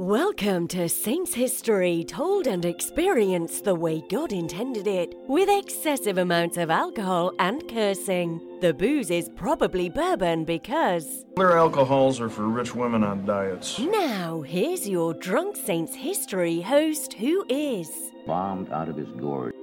[0.00, 6.56] Welcome to Saints History, told and experienced the way God intended it, with excessive amounts
[6.56, 8.40] of alcohol and cursing.
[8.62, 11.26] The booze is probably bourbon because.
[11.36, 13.78] Other alcohols are for rich women on diets.
[13.78, 17.90] Now, here's your Drunk Saints History host who is.
[18.26, 19.54] bombed out of his gourd.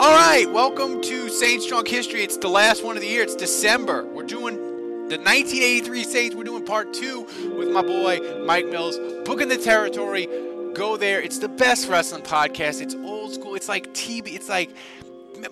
[0.00, 2.22] All right, welcome to Saints Drunk History.
[2.22, 3.22] It's the last one of the year.
[3.22, 4.06] It's December.
[4.14, 4.69] We're doing
[5.10, 6.36] the 1983 Saints.
[6.36, 7.22] We're doing part two
[7.56, 8.96] with my boy Mike Mills.
[9.24, 10.28] Booking the territory.
[10.72, 11.20] Go there.
[11.20, 12.80] It's the best wrestling podcast.
[12.80, 13.56] It's old school.
[13.56, 14.34] It's like TV.
[14.34, 14.70] It's like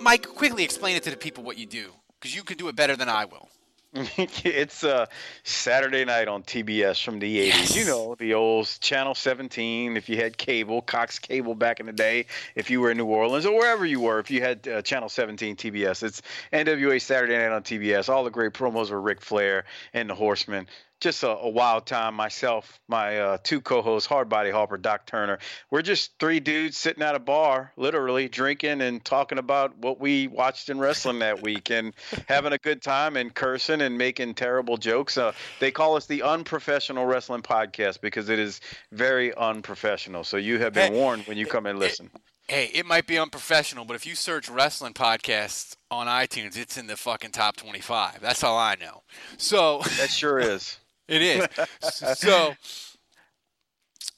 [0.01, 0.29] Mike.
[0.29, 2.95] Quickly explain it to the people what you do, because you can do it better
[2.95, 3.49] than I will.
[3.95, 5.07] it's uh,
[5.45, 7.47] Saturday night on TBS from the 80s.
[7.47, 7.77] Yes.
[7.77, 11.93] You know, the old Channel 17, if you had cable, Cox Cable back in the
[11.93, 14.83] day, if you were in New Orleans or wherever you were, if you had uh,
[14.83, 16.03] Channel 17 TBS.
[16.03, 16.21] It's
[16.53, 18.11] NWA Saturday night on TBS.
[18.11, 20.67] All the great promos with Ric Flair and the Horsemen.
[21.01, 22.15] Just a, a wild time.
[22.15, 25.39] Myself, my uh, two co-hosts, Hardbody Harper, Doc Turner.
[25.71, 30.27] We're just three dudes sitting at a bar, literally drinking and talking about what we
[30.27, 31.95] watched in wrestling that week and
[32.27, 35.17] having a good time and cursing and making terrible jokes.
[35.17, 38.61] Uh, they call us the unprofessional wrestling podcast because it is
[38.91, 40.25] very unprofessional.
[40.25, 42.11] So you have been Hey, warned when you come and listen.
[42.49, 46.87] Hey, it might be unprofessional, but if you search wrestling podcasts on iTunes, it's in
[46.87, 48.21] the fucking top 25.
[48.21, 49.03] That's all I know.
[49.37, 49.83] So.
[49.99, 50.79] That sure is.
[51.09, 51.47] It is.
[52.19, 52.55] so,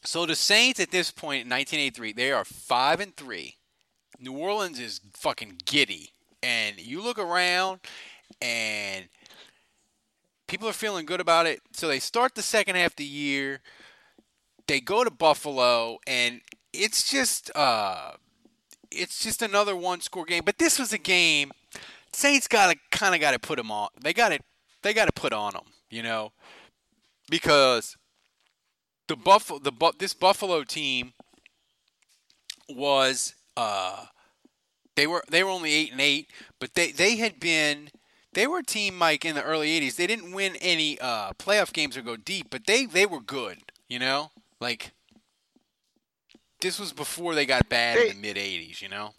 [0.02, 3.56] so the Saints at this point in 1983, they are five and three.
[4.19, 6.11] New Orleans is fucking giddy,
[6.42, 7.80] and you look around,
[8.42, 9.06] and
[10.46, 11.61] people are feeling good about it.
[11.73, 13.61] So they start the second half of the year.
[14.67, 16.42] They go to Buffalo, and
[16.73, 18.12] it's just, uh,
[18.90, 20.42] it's just another one-score game.
[20.45, 21.52] But this was a game.
[22.12, 23.89] Saints got to kind of got to put them on.
[24.02, 24.42] They got it.
[24.83, 25.64] They got to put on them.
[25.89, 26.33] You know
[27.30, 27.96] because
[29.08, 31.14] the Buffalo the Bu- this Buffalo team
[32.68, 34.07] was uh
[34.96, 37.89] they were they were only 8 and 8 but they they had been
[38.33, 41.73] they were a team Mike in the early 80s they didn't win any uh playoff
[41.73, 43.58] games or go deep but they they were good
[43.89, 44.30] you know?
[44.61, 44.92] Like
[46.61, 49.14] this was before they got bad They- in the mid 80s you know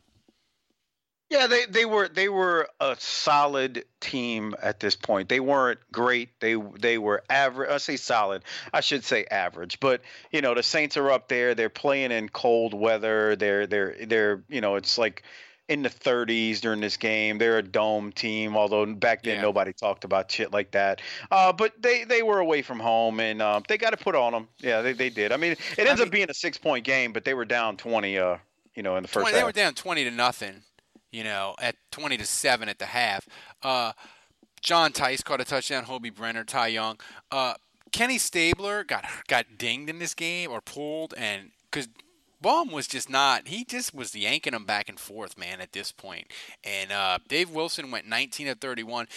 [1.31, 5.29] Yeah, they, they were they were a solid team at this point.
[5.29, 6.37] They weren't great.
[6.41, 7.69] They they were average.
[7.69, 8.43] I say solid.
[8.73, 9.79] I should say average.
[9.79, 11.55] But you know the Saints are up there.
[11.55, 13.37] They're playing in cold weather.
[13.37, 15.23] They're they're they're you know it's like
[15.69, 17.37] in the 30s during this game.
[17.37, 18.57] They're a dome team.
[18.57, 19.41] Although back then Yeah.
[19.41, 21.01] nobody talked about shit like that.
[21.31, 24.33] Uh, but they they were away from home and uh, they got to put on
[24.33, 24.49] them.
[24.59, 25.31] Yeah, they they did.
[25.31, 27.77] I mean it ends mean- up being a six point game, but they were down
[27.77, 28.17] 20.
[28.17, 28.35] Uh,
[28.75, 30.61] you know in the first 20, they were down 20 to nothing,
[31.11, 33.27] you know, at 20 to 7 at the half.
[33.61, 33.93] Uh,
[34.61, 36.99] John Tice caught a touchdown, Hoby Brenner, Ty Young.
[37.31, 37.55] Uh,
[37.91, 41.89] Kenny Stabler got got dinged in this game or pulled and cuz
[42.41, 43.47] Bum was just not.
[43.49, 45.61] He just was yanking them back and forth, man.
[45.61, 46.01] At this point.
[46.01, 46.27] point,
[46.63, 49.07] and uh, Dave Wilson went 19 to 31.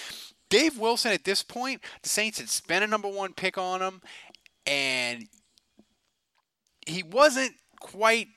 [0.50, 4.02] Dave Wilson at this point, the Saints had spent a number one pick on him,
[4.66, 5.26] and
[6.86, 8.28] he wasn't quite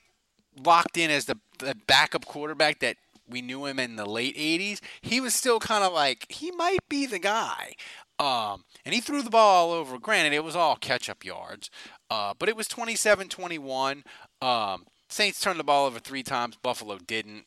[0.64, 2.96] locked in as the, the backup quarterback that
[3.28, 4.80] we knew him in the late 80s.
[5.00, 7.74] He was still kind of like, he might be the guy.
[8.18, 9.98] Um, and he threw the ball all over.
[9.98, 11.70] Granted, it was all catch up yards,
[12.10, 14.02] uh, but it was 27 21.
[14.42, 16.56] Um, Saints turned the ball over three times.
[16.56, 17.44] Buffalo didn't.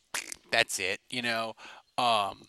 [0.51, 1.55] That's it, you know.
[1.97, 2.47] Um,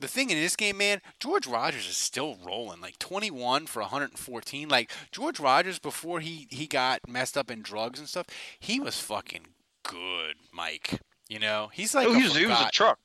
[0.00, 2.80] the thing in this game, man, George Rogers is still rolling.
[2.80, 4.68] Like 21 for 114.
[4.68, 8.26] Like George Rogers before he he got messed up in drugs and stuff,
[8.58, 9.46] he was fucking
[9.84, 11.00] good, Mike.
[11.28, 12.98] You know, he's oh, like Oh, he was, he was a truck.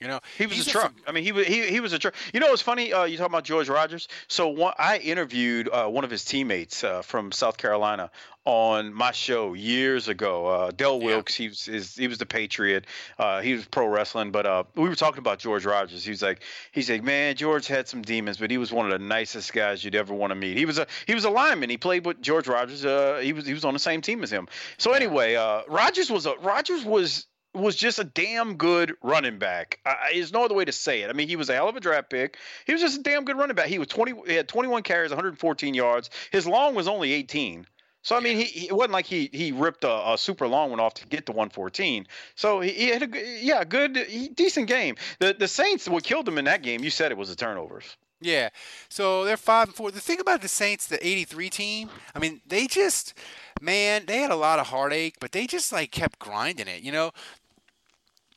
[0.00, 0.92] You know, He was a truck.
[1.06, 2.14] I mean, he was he, he was a truck.
[2.34, 2.92] You know, it's funny?
[2.92, 4.08] Uh, you talk about George Rogers?
[4.28, 8.10] So one, I interviewed uh, one of his teammates uh, from South Carolina
[8.44, 10.46] on my show years ago.
[10.46, 11.06] Uh, Del Yeah.
[11.06, 11.34] Wilkes.
[11.34, 12.84] He was his, he was the Patriot.
[13.18, 16.04] Uh, he was pro wrestling, but uh, we were talking about George Rogers.
[16.04, 18.92] He was like, he's like, man, George had some demons, but he was one of
[18.92, 20.58] the nicest guys you'd ever want to meet.
[20.58, 21.70] He was a he was a lineman.
[21.70, 22.84] He played with George Rogers.
[22.84, 24.46] Uh, he was he was on the same team as him.
[24.76, 27.26] So anyway, uh, Rogers was a Rogers was
[27.56, 29.80] was just a damn good running back.
[29.84, 31.10] I, there's no other way to say it.
[31.10, 32.36] I mean, he was a hell of a draft pick.
[32.66, 33.66] He was just a damn good running back.
[33.66, 34.14] He was 20.
[34.26, 36.10] He had 21 carries, 114 yards.
[36.30, 37.66] His long was only 18.
[38.06, 40.70] So I mean, he, he, it wasn't like he he ripped a, a, super long
[40.70, 42.06] one off to get to 114.
[42.36, 44.94] So he, he had a yeah good he, decent game.
[45.18, 46.84] The the Saints what killed him in that game.
[46.84, 47.96] You said it was the turnovers.
[48.20, 48.50] Yeah.
[48.88, 49.90] So they're five and four.
[49.90, 53.12] The thing about the Saints, the '83 team, I mean, they just
[53.60, 56.82] man, they had a lot of heartache, but they just like kept grinding it.
[56.82, 57.10] You know.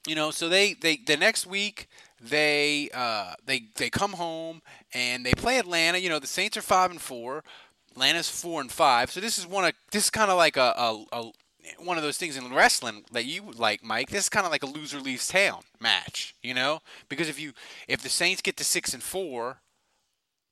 [0.08, 0.32] You know.
[0.32, 1.88] So they they the next week
[2.22, 4.62] they uh, they they come home
[4.94, 6.00] and they play Atlanta.
[6.00, 7.44] You know, the Saints are five and four.
[7.92, 9.12] Atlanta's four and five.
[9.12, 11.32] So this is one of this is kind of like a, a, a,
[11.80, 14.10] one of those things in wrestling that you like, Mike.
[14.10, 16.80] This is kind of like a loser leaves town match, you know?
[17.10, 17.54] Because if you
[17.88, 19.58] if the Saints get to six and four,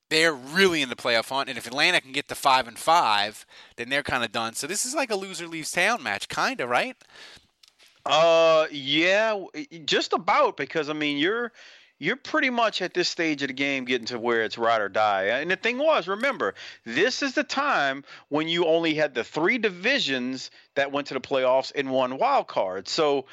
[0.09, 3.45] they're really in the playoff hunt, and if Atlanta can get to five and five,
[3.75, 4.53] then they're kind of done.
[4.53, 6.95] So this is like a loser leaves town match, kind of, right?
[8.09, 9.43] Uh, yeah,
[9.85, 11.51] just about because I mean you're
[11.99, 14.89] you're pretty much at this stage of the game getting to where it's ride or
[14.89, 15.23] die.
[15.23, 16.53] And the thing was, remember,
[16.85, 21.19] this is the time when you only had the three divisions that went to the
[21.19, 22.87] playoffs in one wild card.
[22.87, 23.25] So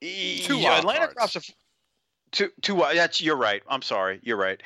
[0.00, 1.32] two yeah, Atlanta cards.
[1.32, 1.52] drops a
[2.30, 3.62] two two that's you're right.
[3.68, 4.20] I'm sorry.
[4.22, 4.62] You're right.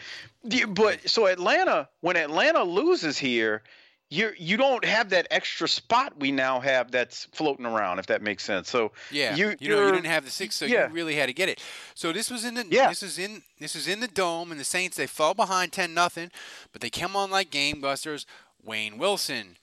[0.69, 3.63] But so Atlanta when Atlanta loses here,
[4.11, 8.23] you you don't have that extra spot we now have that's floating around if that
[8.23, 8.71] makes sense.
[8.71, 10.89] So yeah you you know you didn't have the six so yeah.
[10.89, 11.63] you really had to get it.
[11.95, 12.89] So this was in the yeah.
[12.89, 15.93] this is in this is in the dome and the saints they fall behind 10
[15.93, 16.31] nothing
[16.73, 18.27] but they come on like game busters
[18.63, 19.57] wayne wilson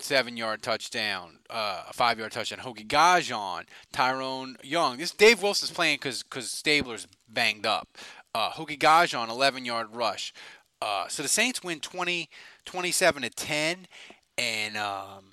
[0.00, 2.60] seven yard touchdown uh, a five yard touchdown.
[2.60, 4.98] Hokie Gajan Tyrone Young.
[4.98, 7.88] This Dave Wilson's playing because because Stabler's banged up.
[8.34, 10.32] Uh, Hokie Gajan 11 yard rush.
[10.80, 12.28] Uh, so the Saints win 20
[12.68, 13.86] 27 to 10
[14.36, 15.32] and um,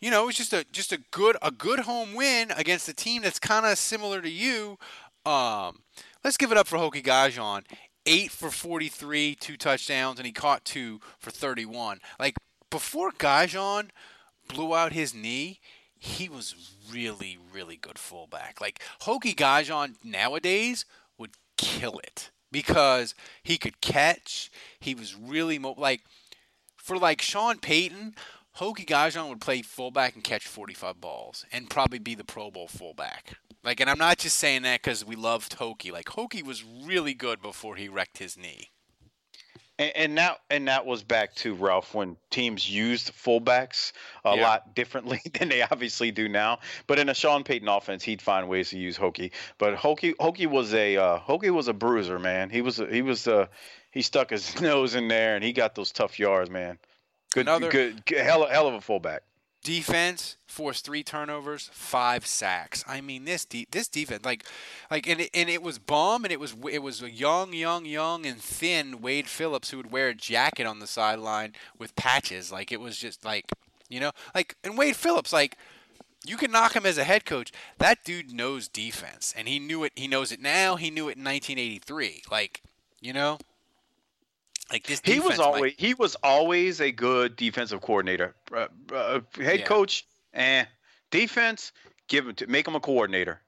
[0.00, 2.94] you know, it was just a just a good a good home win against a
[2.94, 4.78] team that's kind of similar to you.
[5.26, 5.82] Um,
[6.24, 7.64] let's give it up for Hokie Gajan.
[8.06, 12.00] 8 for 43, two touchdowns and he caught two for 31.
[12.18, 12.36] Like
[12.70, 13.90] before Gajan
[14.48, 15.60] blew out his knee,
[15.98, 16.54] he was
[16.90, 18.58] really really good fullback.
[18.58, 20.86] Like Hokie Gajan nowadays
[21.18, 24.48] would kill it because he could catch.
[24.78, 26.02] He was really mo- like
[26.84, 28.14] for like Sean Payton,
[28.58, 32.68] Hokie Gajan would play fullback and catch 45 balls and probably be the Pro Bowl
[32.68, 33.38] fullback.
[33.64, 35.90] Like, and I'm not just saying that because we loved Hokie.
[35.90, 38.68] Like, Hokie was really good before he wrecked his knee.
[39.78, 43.92] And, and that and that was back to Ralph when teams used fullbacks
[44.24, 44.42] a yeah.
[44.42, 46.60] lot differently than they obviously do now.
[46.86, 49.32] But in a Sean Payton offense, he'd find ways to use Hokie.
[49.56, 52.50] But Hokie Hokie was a uh, Hokie was a bruiser, man.
[52.50, 53.48] He was a, he was a,
[53.94, 56.78] he stuck his nose in there and he got those tough yards, man.
[57.32, 59.22] Good, Another good, good hell, hell of a fullback.
[59.62, 62.84] Defense forced three turnovers, five sacks.
[62.86, 64.44] I mean, this de- this defense, like,
[64.90, 67.86] like, and it, and it was Bum, and it was it was a young, young,
[67.86, 72.52] young and thin Wade Phillips who would wear a jacket on the sideline with patches.
[72.52, 73.46] Like it was just like,
[73.88, 75.56] you know, like, and Wade Phillips, like,
[76.26, 77.50] you can knock him as a head coach.
[77.78, 79.92] That dude knows defense, and he knew it.
[79.96, 80.76] He knows it now.
[80.76, 82.24] He knew it in 1983.
[82.30, 82.62] Like,
[83.00, 83.38] you know,
[84.70, 85.80] like this, he was always might...
[85.80, 88.34] he was always a good defensive coordinator.
[88.52, 89.66] Uh, uh, head yeah.
[89.66, 90.70] coach, and eh.
[91.10, 91.72] defense,
[92.08, 93.40] give him to make him a coordinator.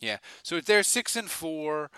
[0.00, 0.18] Yeah.
[0.42, 1.90] So if they're six and four,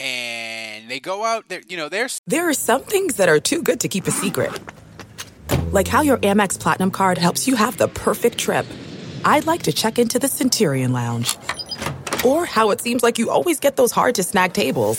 [0.00, 1.62] and they go out there.
[1.68, 4.52] You know, there's there are some things that are too good to keep a secret,
[5.72, 8.66] like how your Amex Platinum card helps you have the perfect trip.
[9.24, 11.36] I'd like to check into the Centurion Lounge,
[12.24, 14.98] or how it seems like you always get those hard to snag tables.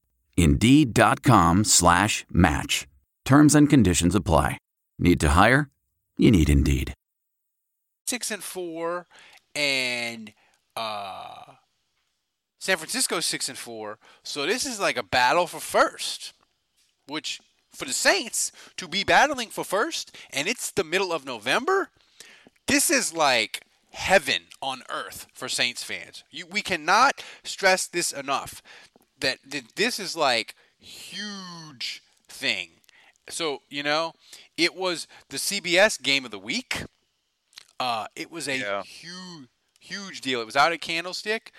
[0.41, 2.87] Indeed.com slash match.
[3.25, 4.57] Terms and conditions apply.
[4.97, 5.69] Need to hire?
[6.17, 6.95] You need Indeed.
[8.07, 9.05] Six and four,
[9.53, 10.33] and
[10.75, 11.43] uh,
[12.59, 16.33] San Francisco six and four, so this is like a battle for first.
[17.07, 17.39] Which
[17.71, 21.89] for the Saints to be battling for first, and it's the middle of November.
[22.67, 26.23] This is like heaven on earth for Saints fans.
[26.31, 28.61] You, we cannot stress this enough
[29.21, 32.69] that, that this is like huge thing.
[33.29, 34.13] So you know,
[34.57, 36.83] it was the CBS game of the week.
[37.79, 38.83] Uh, it was a Yeah.
[38.83, 39.47] huge,
[39.79, 40.41] huge deal.
[40.41, 41.51] It was out at Candlestick.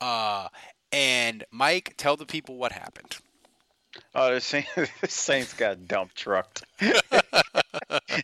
[0.00, 0.48] Uh,
[0.92, 3.16] and Mike, tell the people what happened.
[4.14, 4.68] Oh, the Saints,
[5.00, 6.64] the Saints got dump trucked.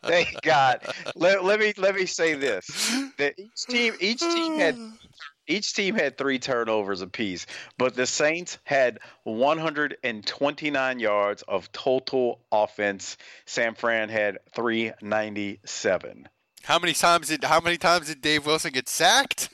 [0.04, 0.94] they got.
[1.14, 2.66] Let, let me let me say this:
[3.18, 4.76] that each team each team had
[5.46, 7.46] each team had three turnovers apiece,
[7.78, 13.16] but the Saints had 129 yards of total offense.
[13.46, 16.28] San Fran had 397.
[16.62, 19.50] How many times did How many times did Dave Wilson get sacked?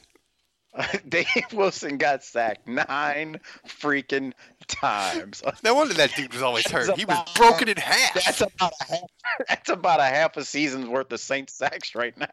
[1.08, 4.32] Dave Wilson got sacked nine freaking
[4.68, 5.42] times.
[5.64, 6.96] No wonder that dude was always hurt.
[6.96, 8.14] He was broken in half.
[8.14, 9.00] That's about a half.
[9.48, 12.28] That's about a half a season's worth of Saints sacks right now.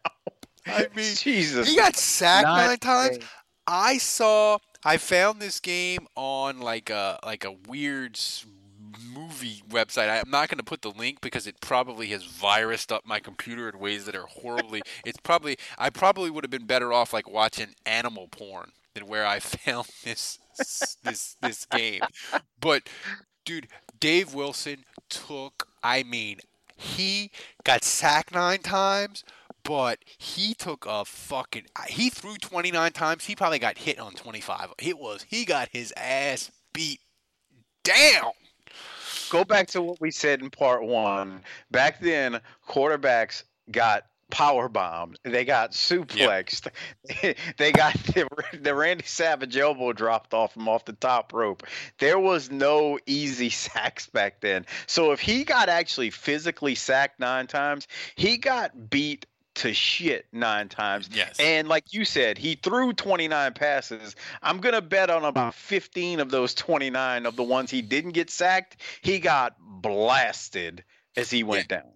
[0.67, 1.67] I mean, Jesus.
[1.67, 3.17] He got sacked Not nine times.
[3.17, 3.21] a-
[3.67, 4.59] I saw.
[4.83, 8.17] I found this game on like a like a weird
[9.13, 10.09] movie website.
[10.09, 13.67] I'm not going to put the link because it probably has virused up my computer
[13.69, 14.81] in ways that are horribly.
[15.05, 19.25] it's probably I probably would have been better off like watching animal porn than where
[19.25, 20.39] I found this
[21.03, 22.01] this this game.
[22.59, 22.88] But
[23.45, 23.67] dude,
[24.00, 25.67] Dave Wilson took.
[25.83, 26.39] I mean,
[26.75, 27.31] he
[27.63, 29.24] got sacked nine times,
[29.67, 31.65] but he took a fucking.
[31.89, 33.25] He threw 29 times.
[33.25, 34.74] He probably got hit on 25.
[34.79, 35.25] It was.
[35.27, 37.01] He got his ass beat
[37.83, 38.31] down.
[39.29, 41.41] Go back to what we said in part one.
[41.69, 45.19] Back then, quarterbacks got power bombed.
[45.24, 46.69] They got suplexed.
[47.57, 48.25] they got the,
[48.62, 51.63] the Randy Savage elbow dropped off him off the top rope.
[52.00, 54.65] There was no easy sacks back then.
[54.86, 59.25] So if he got actually physically sacked nine times, he got beat
[59.57, 61.09] to shit nine times.
[61.11, 61.35] Yes.
[61.39, 64.15] And like you said, he threw 29 passes.
[64.41, 68.11] I'm going to bet on about 15 of those 29 of the ones he didn't
[68.11, 70.83] get sacked, he got blasted
[71.15, 71.91] as he went down.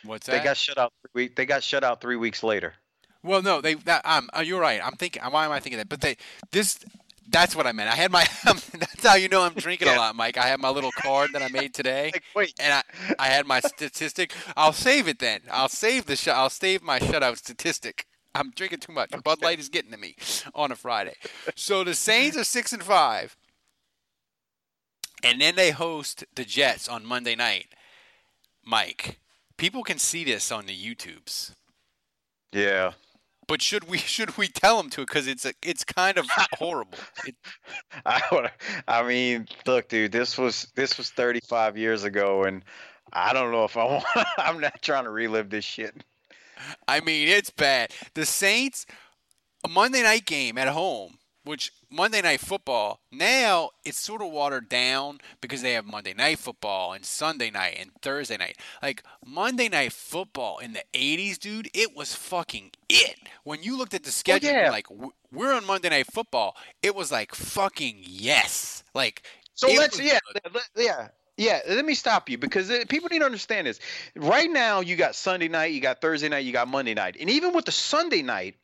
[0.05, 0.39] what's that?
[0.39, 0.93] They got shut out.
[1.13, 2.75] Three week, they got shut out three weeks later.
[3.23, 3.75] Well, no, they.
[3.75, 4.81] That, um, you're right.
[4.85, 5.23] I'm thinking.
[5.23, 5.89] Why am I thinking that?
[5.89, 6.17] But they.
[6.53, 6.79] This.
[7.29, 7.91] That's what I meant.
[7.91, 8.25] I had my.
[8.45, 10.37] that's how you know I'm drinking a lot, Mike.
[10.39, 12.83] I had my little card that I made today, Like, wait, and I.
[13.19, 14.33] I had my statistic.
[14.57, 15.41] I'll save it then.
[15.51, 16.15] I'll save the.
[16.15, 18.07] Sh- I'll save my shutout statistic.
[18.33, 19.11] I'm drinking too much.
[19.25, 20.15] Bud Light is getting to me
[20.55, 21.15] on a Friday.
[21.57, 23.35] So the Saints are six and five,
[25.27, 27.67] and then they host the Jets on Monday night.
[28.65, 29.19] Mike,
[29.57, 31.53] people can see this on the YouTubes.
[32.53, 32.93] yeah.
[33.49, 35.03] But should we should we tell them to?
[35.03, 36.27] Because it's a, it's kind of
[36.59, 36.99] horrible.
[37.25, 37.37] It,
[38.05, 38.51] I would.
[38.89, 40.11] I mean, look, dude.
[40.13, 42.65] This was this was 35 years ago, and
[43.13, 44.05] I don't know if I want.
[44.39, 45.95] I'm not trying to relive this shit.
[46.89, 47.93] I mean, it's bad.
[48.15, 48.85] The Saints,
[49.65, 54.69] a Monday night game at home, which Monday night football now it's sort of watered
[54.69, 58.59] down because they have Monday night football and Sunday night and Thursday night.
[58.83, 63.17] Like Monday night football in the 80s, dude, it was fucking it.
[63.45, 64.71] When you looked at the schedule, yeah.
[64.71, 64.87] like
[65.33, 68.83] we're on Monday night football, it was like fucking yes.
[68.95, 69.23] Like
[69.55, 70.19] So let's yeah
[70.77, 71.61] yeah yeah.
[71.69, 73.79] Let me stop you because uh, people need to understand this.
[74.17, 77.31] Right now, you got Sunday night, you got Thursday night, you got Monday night, and
[77.31, 78.57] even with the Sunday night,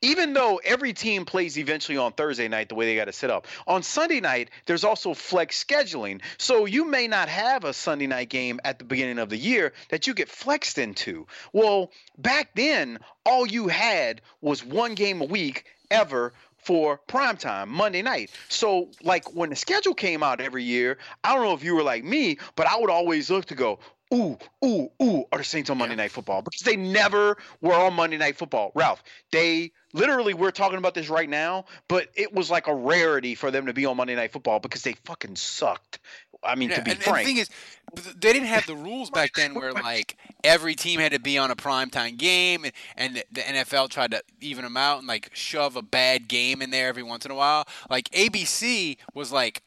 [0.00, 3.30] even though every team plays eventually on Thursday night the way they got to set
[3.30, 6.20] up, on Sunday night there's also flex scheduling.
[6.38, 9.72] So you may not have a Sunday night game at the beginning of the year
[9.90, 11.26] that you get flexed into.
[11.52, 18.02] Well, back then, all you had was one game a week ever for primetime Monday
[18.02, 18.30] night.
[18.48, 21.82] So, like when the schedule came out every year, I don't know if you were
[21.82, 23.80] like me, but I would always look to go,
[24.12, 26.42] ooh, ooh, ooh, are the Saints on Monday Night Football?
[26.42, 28.72] Because they never were on Monday Night Football.
[28.74, 33.34] Ralph, they literally, we're talking about this right now, but it was like a rarity
[33.34, 36.00] for them to be on Monday Night Football because they fucking sucked.
[36.44, 37.48] I mean, Yeah, to be and, and the thing is,
[37.94, 41.50] they didn't have the rules back then where like every team had to be on
[41.50, 45.30] a primetime game, and, and the, the NFL tried to even them out and like
[45.34, 47.64] shove a bad game in there every once in a while.
[47.88, 49.62] Like ABC was like,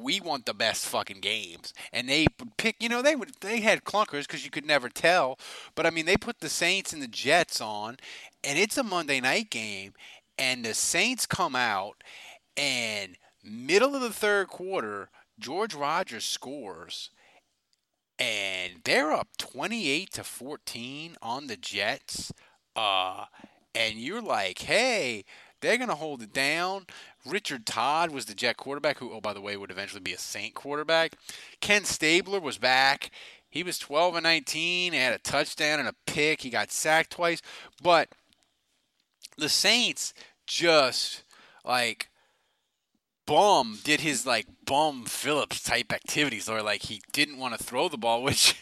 [0.00, 2.26] we want the best fucking games, and they
[2.56, 2.76] pick.
[2.80, 5.38] You know, they would they had clunkers because you could never tell.
[5.74, 7.96] But I mean, they put the Saints and the Jets on,
[8.44, 9.92] and it's a Monday night game,
[10.38, 12.02] and the Saints come out,
[12.56, 17.10] and middle of the third quarter, George Rogers scores,
[18.18, 22.32] and they're up 28 to 14 on the Jets.
[22.74, 23.24] Uh,
[23.74, 25.24] and you're like, hey,
[25.60, 26.86] they're going to hold it down.
[27.26, 30.18] Richard Todd was the Jet quarterback, who, oh, by the way, would eventually be a
[30.18, 31.14] Saint quarterback.
[31.60, 33.10] Ken Stabler was back.
[33.50, 36.42] He was 12 and 19, had a touchdown and a pick.
[36.42, 37.40] He got sacked twice.
[37.82, 38.10] But
[39.36, 40.12] the Saints
[40.46, 41.24] just,
[41.64, 42.08] like,
[43.28, 47.88] bum did his like bum Phillips type activities, or like he didn't want to throw
[47.88, 48.56] the ball, which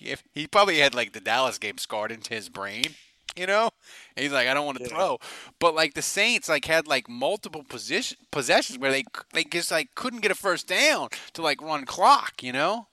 [0.00, 2.94] if he probably had like the Dallas game scarred into his brain.
[3.38, 3.70] You know,
[4.16, 4.90] and he's like, I don't want to yeah.
[4.90, 5.18] throw,
[5.58, 9.94] but like the Saints like had like multiple position possessions where they they just like
[9.94, 12.42] couldn't get a first down to like run clock.
[12.42, 12.88] You know.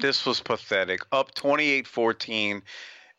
[0.00, 1.02] This was pathetic.
[1.12, 2.62] Up 28-14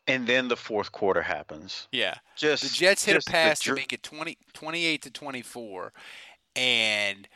[0.06, 1.88] and then the fourth quarter happens.
[1.90, 2.16] Yeah.
[2.36, 5.92] Just the Jets hit a pass to make it 20, 28 to 24
[6.54, 7.28] and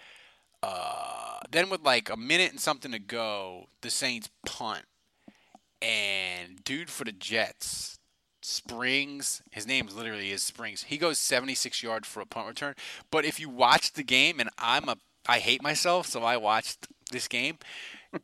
[0.62, 4.84] uh, then with like a minute and something to go, the Saints punt.
[5.82, 7.98] And dude for the Jets,
[8.42, 10.84] Springs, his name literally is Springs.
[10.84, 12.74] He goes 76 yards for a punt return.
[13.10, 14.96] But if you watch the game and I'm a
[15.28, 17.58] I hate myself, so I watched this game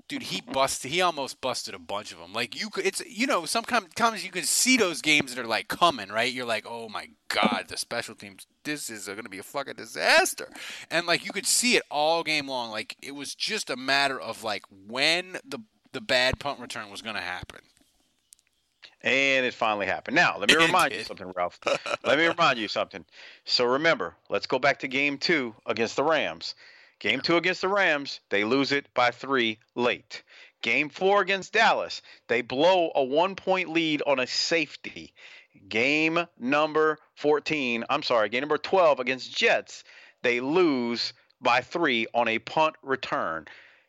[0.08, 0.90] dude, he busted.
[0.90, 2.32] He almost busted a bunch of them.
[2.32, 5.68] Like you could, it's you know, sometimes you can see those games that are like
[5.68, 6.32] coming, right?
[6.32, 8.46] You're like, oh my god, the special teams.
[8.64, 10.48] This is going to be a fucking disaster,
[10.90, 12.70] and like you could see it all game long.
[12.70, 15.60] Like it was just a matter of like when the
[15.92, 17.60] the bad punt return was going to happen.
[19.02, 20.16] And it finally happened.
[20.16, 21.58] Now, let me remind you something, Ralph.
[22.04, 23.04] let me remind you something.
[23.44, 26.54] So remember, let's go back to game two against the Rams.
[26.98, 30.22] Game two against the Rams, they lose it by three late.
[30.62, 35.12] Game four against Dallas, they blow a one point lead on a safety.
[35.68, 39.84] Game number 14, I'm sorry, game number 12 against Jets,
[40.22, 43.46] they lose by three on a punt return.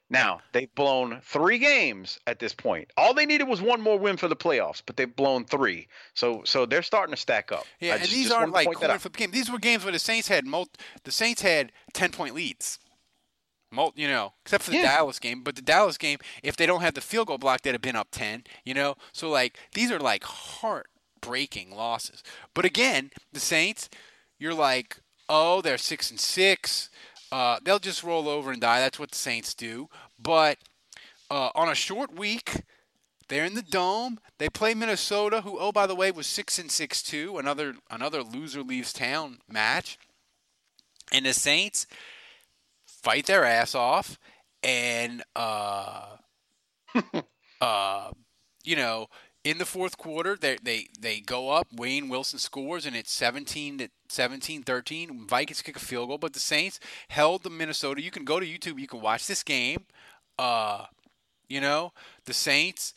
[0.09, 2.89] Now, they've blown three games at this point.
[2.95, 5.87] All they needed was one more win for the playoffs, but they've blown three.
[6.13, 7.65] So so they're starting to stack up.
[7.79, 9.33] Yeah, and these aren't like coin flip games.
[9.33, 10.70] These were games where the Saints had mul-
[11.03, 12.79] the Saints had 10 point leads
[13.96, 14.96] you know, except for the yeah.
[14.96, 15.43] Dallas game.
[15.43, 17.96] But the Dallas game, if they don't have the field goal block, they'd have been
[17.96, 18.96] up 10, you know?
[19.11, 22.24] So, like, these are like heartbreaking losses.
[22.53, 23.89] But again, the Saints,
[24.39, 24.98] you're like,
[25.29, 26.89] oh, they're 6 and 6.
[27.31, 28.79] Uh, they'll just roll over and die.
[28.79, 29.90] That's what the Saints do.
[30.20, 30.57] But
[31.29, 32.63] uh, on a short week,
[33.27, 34.20] they're in the dome.
[34.37, 37.37] They play Minnesota, who, oh, by the way, was six and six two.
[37.37, 39.98] Another, another loser leaves town match.
[41.11, 41.87] And the Saints
[42.85, 44.20] fight their ass off,
[44.63, 46.18] and uh,
[47.61, 48.11] uh,
[48.63, 49.07] you know,
[49.50, 51.68] in the fourth quarter, they they they go up.
[51.74, 55.25] Wayne Wilson scores, and it's 17 to 17 13.
[55.25, 58.01] Vikings kick a field goal, but the Saints held the Minnesota.
[58.01, 58.77] You can go to YouTube.
[58.77, 59.86] You can watch this game.
[60.38, 60.86] Uh,
[61.48, 61.94] you know,
[62.25, 62.94] the Saints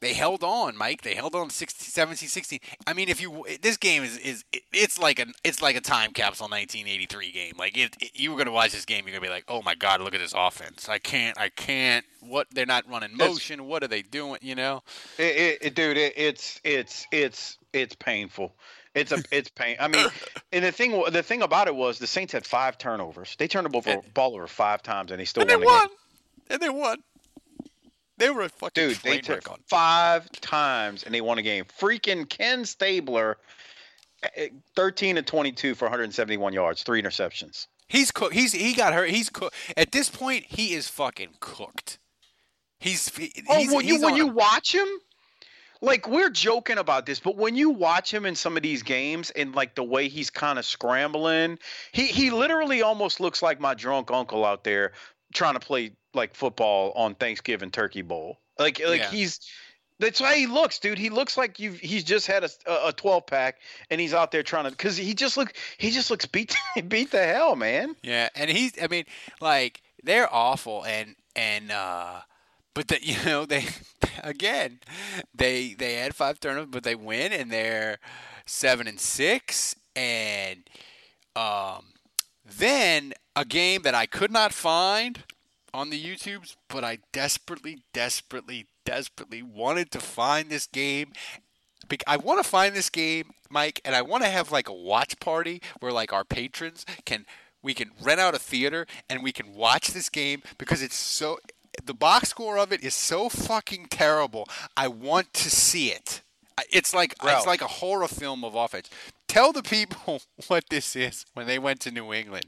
[0.00, 1.02] they held on, Mike.
[1.02, 2.60] They held on 16, 17, 16.
[2.86, 6.12] I mean, if you this game is is it's like a it's like a time
[6.12, 7.54] capsule 1983 game.
[7.58, 9.44] Like it, it you were going to watch this game, you're going to be like,
[9.48, 10.88] "Oh my god, look at this offense.
[10.88, 13.60] I can't I can't what they're not running motion.
[13.60, 14.82] It's, what are they doing, you know?"
[15.18, 18.54] It, it, dude, it's it's it's it's painful.
[18.94, 19.76] It's a it's pain.
[19.80, 20.06] I mean,
[20.52, 23.34] and the thing the thing about it was the Saints had five turnovers.
[23.36, 25.66] They turned the ball, over, ball over five times and they still and won they
[25.66, 25.88] the won.
[26.50, 26.98] And they won.
[28.18, 28.96] They were a fucking dude.
[28.98, 29.58] They took on.
[29.68, 31.64] five times and they won a game.
[31.64, 33.38] Freaking Ken Stabler,
[34.22, 37.66] eh, eh, thirteen to twenty-two for 171 yards, three interceptions.
[37.86, 38.34] He's cooked.
[38.34, 39.10] He's he got hurt.
[39.10, 39.54] He's cooked.
[39.76, 41.98] At this point, he is fucking cooked.
[42.80, 44.86] He's, he's oh when you when you watch him,
[45.80, 49.30] like we're joking about this, but when you watch him in some of these games
[49.30, 51.58] and like the way he's kind of scrambling,
[51.92, 54.92] he he literally almost looks like my drunk uncle out there
[55.32, 58.38] trying to play like football on Thanksgiving Turkey Bowl.
[58.58, 59.10] Like like yeah.
[59.10, 59.40] he's
[60.00, 60.98] that's why he looks, dude.
[60.98, 63.58] He looks like you he's just had a, a 12 pack
[63.90, 66.54] and he's out there trying to cuz he just look he just looks beat
[66.88, 67.96] beat the hell, man.
[68.02, 69.04] Yeah, and he's I mean,
[69.40, 72.20] like they're awful and and uh
[72.74, 73.66] but that you know they
[74.22, 74.80] again
[75.34, 77.98] they they had five turnovers but they win and they're
[78.46, 80.70] 7 and 6 and
[81.36, 81.92] um
[82.44, 85.22] then a game that I could not find
[85.78, 91.12] on the YouTubes, but I desperately, desperately, desperately wanted to find this game.
[92.06, 95.20] I want to find this game, Mike, and I want to have like a watch
[95.20, 97.24] party where like our patrons can
[97.62, 101.38] we can rent out a theater and we can watch this game because it's so
[101.82, 104.48] the box score of it is so fucking terrible.
[104.76, 106.22] I want to see it.
[106.72, 107.38] It's like Ralph.
[107.38, 108.90] it's like a horror film of offense.
[109.28, 112.46] Tell the people what this is when they went to New England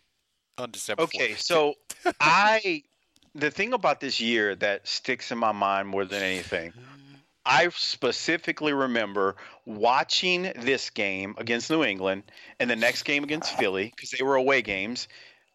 [0.59, 1.05] on December.
[1.05, 1.39] Okay, 4th.
[1.39, 1.75] so
[2.21, 2.83] I
[3.35, 6.73] the thing about this year that sticks in my mind more than anything,
[7.47, 12.25] I specifically remember watching this game against New England
[12.59, 15.09] and the next game against Philly because they were away games.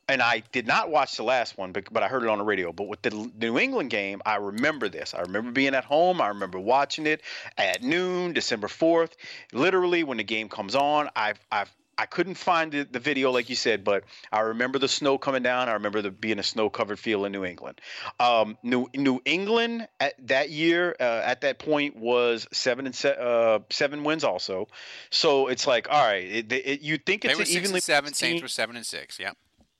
[0.08, 2.44] And I did not watch the last one, but, but I heard it on the
[2.44, 2.72] radio.
[2.72, 5.16] But with the New England game, I remember this.
[5.16, 6.22] I remember being at home.
[6.22, 7.22] I remember watching it
[7.58, 9.14] at noon, December 4th.
[9.52, 13.50] Literally, when the game comes on, I've, I've I couldn't find the, the video like
[13.50, 15.70] you said, but I remember the snow coming down.
[15.70, 17.80] I remember the being a snow-covered field in New England.
[18.20, 23.18] Um, New New England at that year uh, at that point was seven and se-
[23.20, 24.68] uh, seven wins also.
[25.10, 27.84] So it's like all right, it, it, you think they it's were six evenly and
[27.84, 28.08] seven.
[28.08, 28.14] team.
[28.14, 29.20] Saints were seven and six.
[29.20, 29.32] Yeah.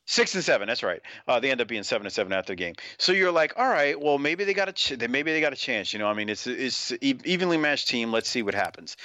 [0.08, 0.68] Six and seven.
[0.68, 1.02] That's right.
[1.28, 2.76] Uh, they end up being seven and seven after the game.
[3.00, 5.58] So you're like, all right, well maybe they got a ch- maybe they got a
[5.58, 5.94] chance.
[5.94, 8.12] You know, I mean, it's it's evenly matched team.
[8.12, 8.98] Let's see what happens.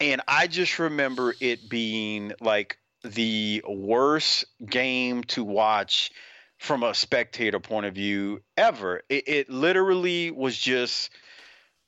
[0.00, 6.10] And I just remember it being like the worst game to watch
[6.58, 9.02] from a spectator point of view ever.
[9.08, 11.10] It, it literally was just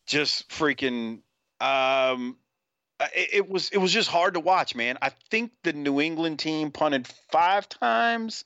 [0.07, 1.21] just freaking
[1.61, 2.37] um
[3.01, 4.97] it, it was it was just hard to watch, man.
[5.03, 8.45] I think the New England team punted five times,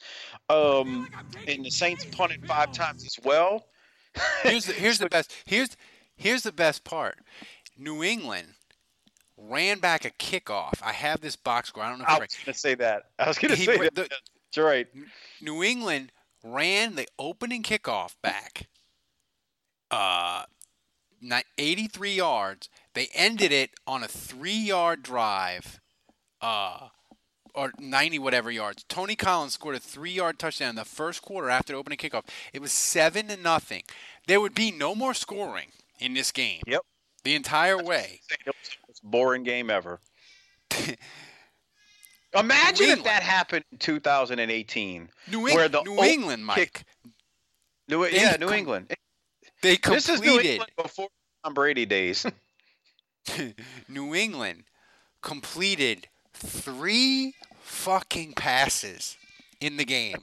[0.48, 1.08] um,
[1.46, 3.66] and the Saints punted five times as well.
[4.42, 5.32] Here's the, here's the best.
[5.44, 5.76] Here's
[6.16, 7.18] here's the best part.
[7.78, 8.48] New England
[9.36, 10.82] ran back a kickoff.
[10.82, 11.82] I have this box score.
[11.84, 13.04] I don't know if I you're was going to say that.
[13.18, 13.94] I was going to He say br- that.
[13.94, 14.86] the- That's right.
[15.40, 16.12] New England
[16.44, 18.68] ran the opening kickoff back
[19.90, 20.42] uh,
[21.22, 22.68] ni- 83 yards.
[23.00, 25.80] They ended it on a three yard drive,
[26.42, 26.88] uh,
[27.54, 28.84] or 90 whatever yards.
[28.90, 32.26] Tony Collins scored a three yard touchdown in the first quarter after the opening kickoff.
[32.52, 33.84] It was 7 to nothing.
[34.26, 36.60] There would be no more scoring in this game.
[36.66, 36.82] Yep.
[37.24, 38.20] The entire way.
[38.28, 39.98] It was the most boring game ever.
[42.34, 45.08] Imagine New if that happened in 2018.
[45.30, 46.56] New, Where the New England, Mike.
[46.58, 46.84] kick-
[47.88, 48.94] New, yeah, New com- England.
[49.62, 49.96] They completed.
[49.96, 50.38] This is New.
[50.38, 51.08] England before
[51.42, 52.26] Tom Brady days.
[53.88, 54.64] New England
[55.22, 59.16] completed three fucking passes
[59.60, 60.16] in the game.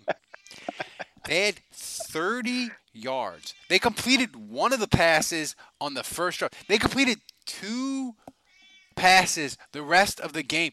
[1.25, 3.53] they had 30 yards.
[3.69, 6.51] They completed one of the passes on the first drive.
[6.67, 8.15] They completed two
[8.95, 10.71] passes the rest of the game.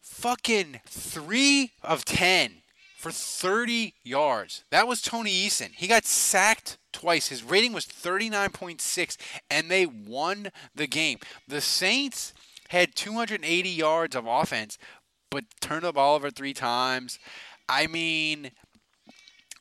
[0.00, 2.62] Fucking three of 10
[2.96, 4.64] for 30 yards.
[4.70, 5.70] That was Tony Eason.
[5.74, 7.28] He got sacked twice.
[7.28, 9.16] His rating was 39.6,
[9.50, 11.18] and they won the game.
[11.46, 12.32] The Saints
[12.70, 14.78] had 280 yards of offense,
[15.30, 17.18] but turned the ball over three times.
[17.68, 18.50] I mean,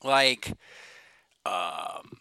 [0.03, 0.53] like,
[1.45, 2.17] um,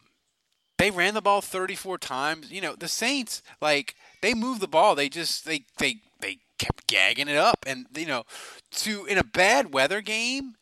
[0.79, 2.51] they ran the ball 34 times.
[2.51, 4.94] You know, the Saints, like, they moved the ball.
[4.94, 7.64] They just, they, they, they kept gagging it up.
[7.66, 8.25] And, you know,
[8.72, 10.55] to, in a bad weather game,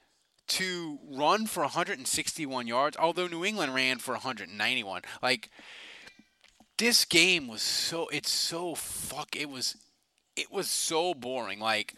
[0.51, 5.03] to run for 161 yards, although New England ran for 191.
[5.23, 5.51] Like
[6.79, 9.77] this game was so it's so fuck it was
[10.37, 11.61] it was so boring.
[11.61, 11.95] Like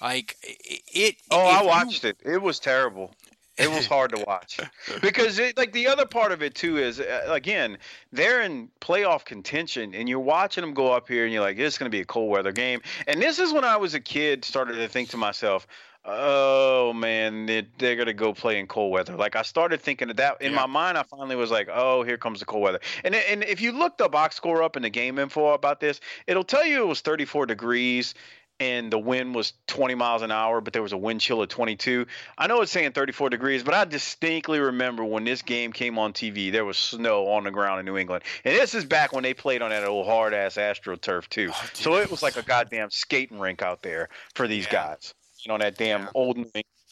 [0.00, 0.82] like it.
[0.92, 2.16] it Oh, I you- watched it.
[2.24, 3.12] It was terrible.
[3.58, 4.58] It was hard to watch
[5.02, 7.76] because it, like the other part of it too is uh, again
[8.10, 11.74] they're in playoff contention and you're watching them go up here and you're like this
[11.74, 14.00] is going to be a cold weather game and this is when I was a
[14.00, 15.66] kid started to think to myself
[16.04, 20.08] oh man they, they're going to go play in cold weather like I started thinking
[20.10, 20.60] of that in Yeah.
[20.60, 23.60] my mind I finally was like oh here comes the cold weather and and if
[23.60, 26.82] you look the box score up in the game info about this it'll tell you
[26.82, 28.14] it was 34 degrees
[28.58, 31.48] and the wind was 20 miles an hour, but there was a wind chill of
[31.48, 32.04] 22.
[32.36, 36.12] I know it's saying 34 degrees, but I distinctly remember when this game came on
[36.12, 38.22] TV, there was snow on the ground in New England.
[38.44, 41.52] And this is back when they played on that old hard ass AstroTurf, too.
[41.54, 44.72] Oh, so it was like a goddamn skating rink out there for these Yeah.
[44.72, 45.14] guys,
[45.48, 46.08] know, that damn Yeah.
[46.14, 46.38] old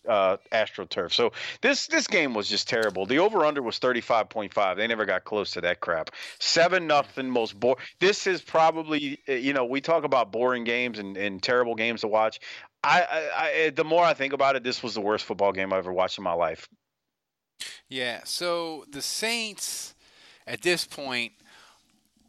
[0.08, 1.12] uh, AstroTurf.
[1.12, 3.04] So this this game was just terrible.
[3.04, 4.76] The over under was 35.5.
[4.76, 6.10] They never got close to that crap.
[6.38, 7.76] Seven nothing, most bore.
[8.00, 12.00] This is probably uh, you know we talk about boring games and, and terrible games
[12.02, 12.40] to watch.
[12.84, 15.72] I, I, I the more I think about it, this was the worst football game
[15.72, 16.68] I ever watched in my life.
[17.88, 18.20] Yeah.
[18.24, 19.94] So the Saints,
[20.46, 21.32] at this point,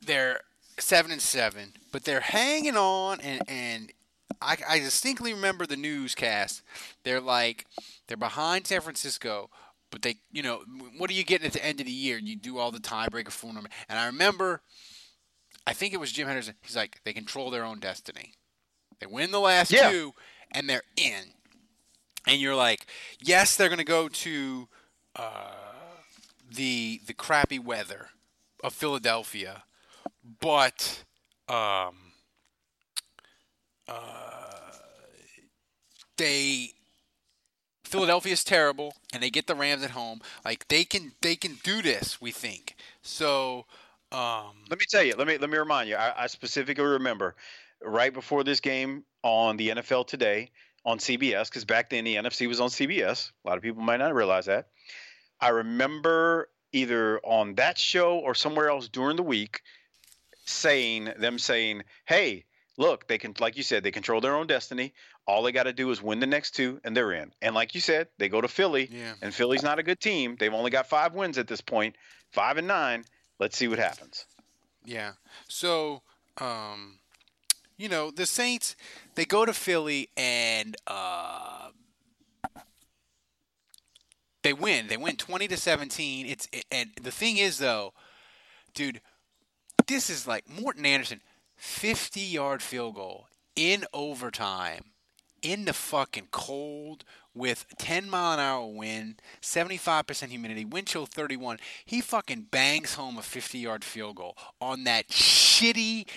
[0.06, 0.42] they're
[0.80, 3.92] seven and seven, but they're hanging on, and and
[4.42, 6.62] I, I distinctly remember the newscast.
[7.04, 7.66] They're like
[8.08, 9.50] they're behind San Francisco,
[9.92, 10.64] but they, you know,
[10.98, 12.18] what are you getting at the end of the year?
[12.18, 14.62] You do all the tiebreaker for them, and I remember.
[15.68, 16.56] I think it was Jim Henderson.
[16.62, 18.34] He's like, they control their own destiny.
[19.00, 19.92] They win the last Yeah.
[19.92, 20.14] two,
[20.52, 21.34] and they're in.
[22.26, 22.88] And you're like,
[23.22, 24.68] yes, they're going to go to
[25.16, 25.52] uh,
[26.52, 28.10] the the crappy weather
[28.64, 29.64] of Philadelphia,
[30.40, 31.04] but
[31.48, 32.09] um,
[36.20, 36.74] they
[37.90, 40.22] Philadelphia's terrible, and they get the Rams at home.
[40.46, 42.22] Like they can they can do this.
[42.22, 43.66] We think so.
[44.12, 45.16] Um, Let me tell you.
[45.16, 45.96] Let me let me remind you.
[45.96, 47.36] I, I specifically remember
[47.84, 50.52] right before this game on the NFL Today
[50.86, 53.32] on CBS because back then the NFC was on CBS.
[53.44, 54.68] A lot of people might not realize that.
[55.42, 59.62] I remember either on that show or somewhere else during the week
[60.46, 62.46] saying them saying, "Hey,
[62.80, 64.94] look, they can like you said, they control their own destiny.
[65.28, 67.76] All they got to do is win the next two and they're in." And like
[67.76, 69.14] you said, they go to Philly, Yeah.
[69.22, 70.36] and Philly's not a good team.
[70.40, 71.96] They've only got 5 wins at this point,
[72.32, 73.04] 5 and 9.
[73.40, 74.26] Let's see what happens.
[74.86, 75.12] Yeah.
[75.48, 76.02] So,
[76.40, 77.00] um,
[77.78, 78.76] you know, the Saints
[79.16, 81.70] they go to Philly and uh,
[84.42, 84.88] they win.
[84.88, 86.26] They win twenty to seventeen.
[86.26, 87.94] It's and the thing is though,
[88.74, 89.02] dude,
[89.88, 91.22] this is like Morten Andersen,
[91.60, 94.86] fifty yard field goal in overtime,
[95.42, 97.04] in the fucking cold
[97.36, 101.58] with 10 mile an hour wind, 75% humidity, wind chill 31.
[101.86, 106.08] He fucking bangs home a 50 yard field goal on that shitty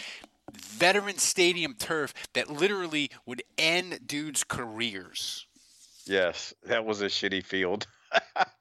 [0.54, 5.46] veteran stadium turf that literally would end dudes' careers.
[6.04, 7.86] Yes, that was a shitty field.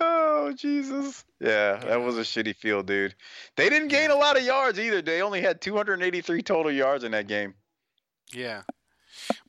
[0.00, 1.24] oh Jesus!
[1.40, 3.14] Yeah, that was a shitty field, dude.
[3.56, 5.02] They didn't gain a lot of yards either.
[5.02, 7.54] They only had 283 total yards in that game.
[8.32, 8.62] Yeah.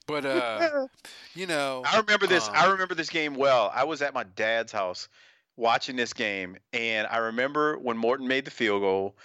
[0.08, 0.88] But, uh,
[1.36, 1.84] you know.
[1.86, 2.50] I remember this.
[2.50, 3.72] I um, remember this game well.
[3.74, 5.08] I was at my dad's house
[5.56, 9.16] watching this game, and I remember when Morten made the field goal,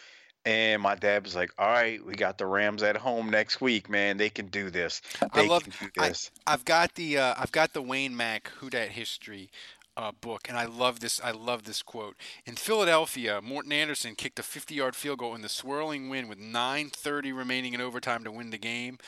[0.44, 3.88] and my dad was like, "All right, we got the Rams at home next week,
[3.88, 4.16] man.
[4.16, 5.00] They can do this.
[5.32, 5.62] I They love.
[5.62, 8.90] can do I, this." I've got the uh, I've got the Wayne Mack Who Dat
[8.90, 9.50] History
[9.96, 11.20] uh, book, and I love this.
[11.22, 12.16] I love this quote.
[12.46, 17.32] In Philadelphia, Morten Andersen kicked a 50-yard field goal in the swirling wind with 9:30
[17.36, 18.98] remaining in overtime to win the game.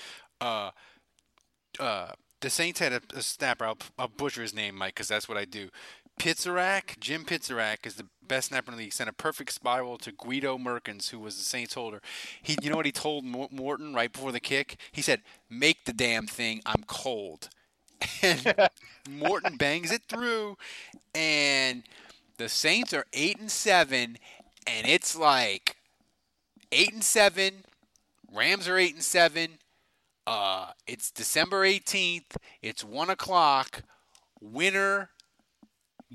[0.41, 0.71] Uh,
[1.79, 3.65] uh, the Saints had a, a snapper.
[3.67, 5.69] I'll, I'll butcher his name, Mike, because that's what I do.
[6.19, 8.93] Pizzarak, Jim Pizzarak is the best snapper in the league.
[8.93, 12.01] Sent a perfect spiral to Guido Merkens, who was the Saints holder.
[12.43, 14.77] He, you know what he told Morten right before the kick?
[14.93, 16.63] He said, "Make the damn thing.
[16.67, 17.49] I'm cold."
[18.23, 18.69] And
[19.09, 20.57] Morten bangs it through,
[21.15, 21.83] and
[22.37, 24.19] the Saints are eight and seven,
[24.67, 25.77] and it's like
[26.73, 27.65] eight and seven.
[28.33, 29.59] Rams are eight and seven.
[30.27, 32.37] Uh, it's December 18th.
[32.61, 33.83] It's one o'clock.
[34.41, 35.11] Winner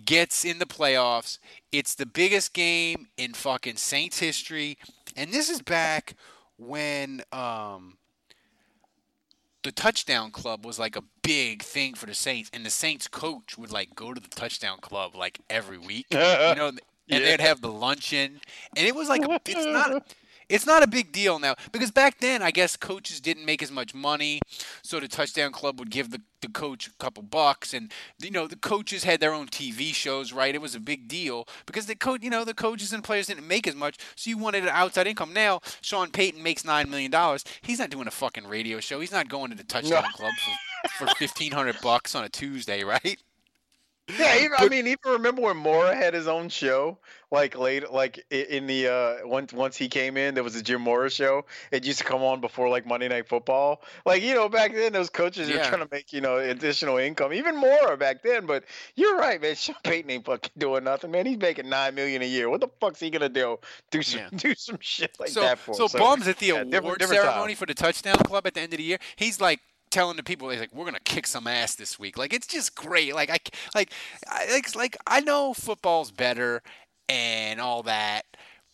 [0.05, 1.37] gets in the playoffs.
[1.71, 4.77] It's the biggest game in fucking Saints history,
[5.15, 6.15] and this is back
[6.57, 7.97] when um,
[9.63, 13.57] the touchdown club was like a big thing for the Saints, and the Saints coach
[13.57, 17.19] would like go to the touchdown club like every week, you know, and Yeah.
[17.19, 18.39] they'd have the luncheon,
[18.77, 20.03] and it was like a, it's not.
[20.51, 23.71] It's not a big deal now because back then I guess coaches didn't make as
[23.71, 24.41] much money,
[24.83, 28.47] so the touchdown club would give the, the coach a couple bucks, and you know
[28.47, 30.53] the coaches had their own TV shows, right?
[30.53, 33.47] It was a big deal because the coach, you know, the coaches and players didn't
[33.47, 35.33] make as much, so you wanted an outside income.
[35.33, 37.45] Now Sean Payton makes nine million dollars.
[37.61, 38.99] He's not doing a fucking radio show.
[38.99, 40.33] He's not going to the touchdown club
[40.97, 43.21] for, for fifteen hundred bucks on a Tuesday, right?
[44.09, 46.97] Yeah, even, I mean, even remember when Mora had his own show,
[47.31, 50.81] like late, like in the uh, once once he came in, there was a Jim
[50.81, 51.45] Mora show.
[51.71, 53.81] It used to come on before like Monday Night Football.
[54.05, 57.31] Like you know, back then those coaches were trying to make you know additional income,
[57.31, 58.45] even more back then.
[58.47, 59.55] But you're right, man.
[59.55, 61.25] Sean Payton ain't fucking doing nothing, man.
[61.25, 62.49] He's making nine million a year.
[62.49, 63.59] What the fuck's he gonna do?
[63.91, 64.29] Do some Yeah.
[64.35, 65.73] do some shit like so, that for?
[65.73, 65.99] so him.
[65.99, 67.31] Bums at the yeah, award different- different time.
[67.31, 70.23] ceremony for the touchdown club at the end of the year, he's like telling the
[70.23, 73.13] people, like, "We're gonna kick some ass this week." Like it's just great.
[73.13, 73.37] Like I,
[73.75, 73.91] like,
[74.27, 76.63] I, like, like I know football's better
[77.09, 78.25] and all that,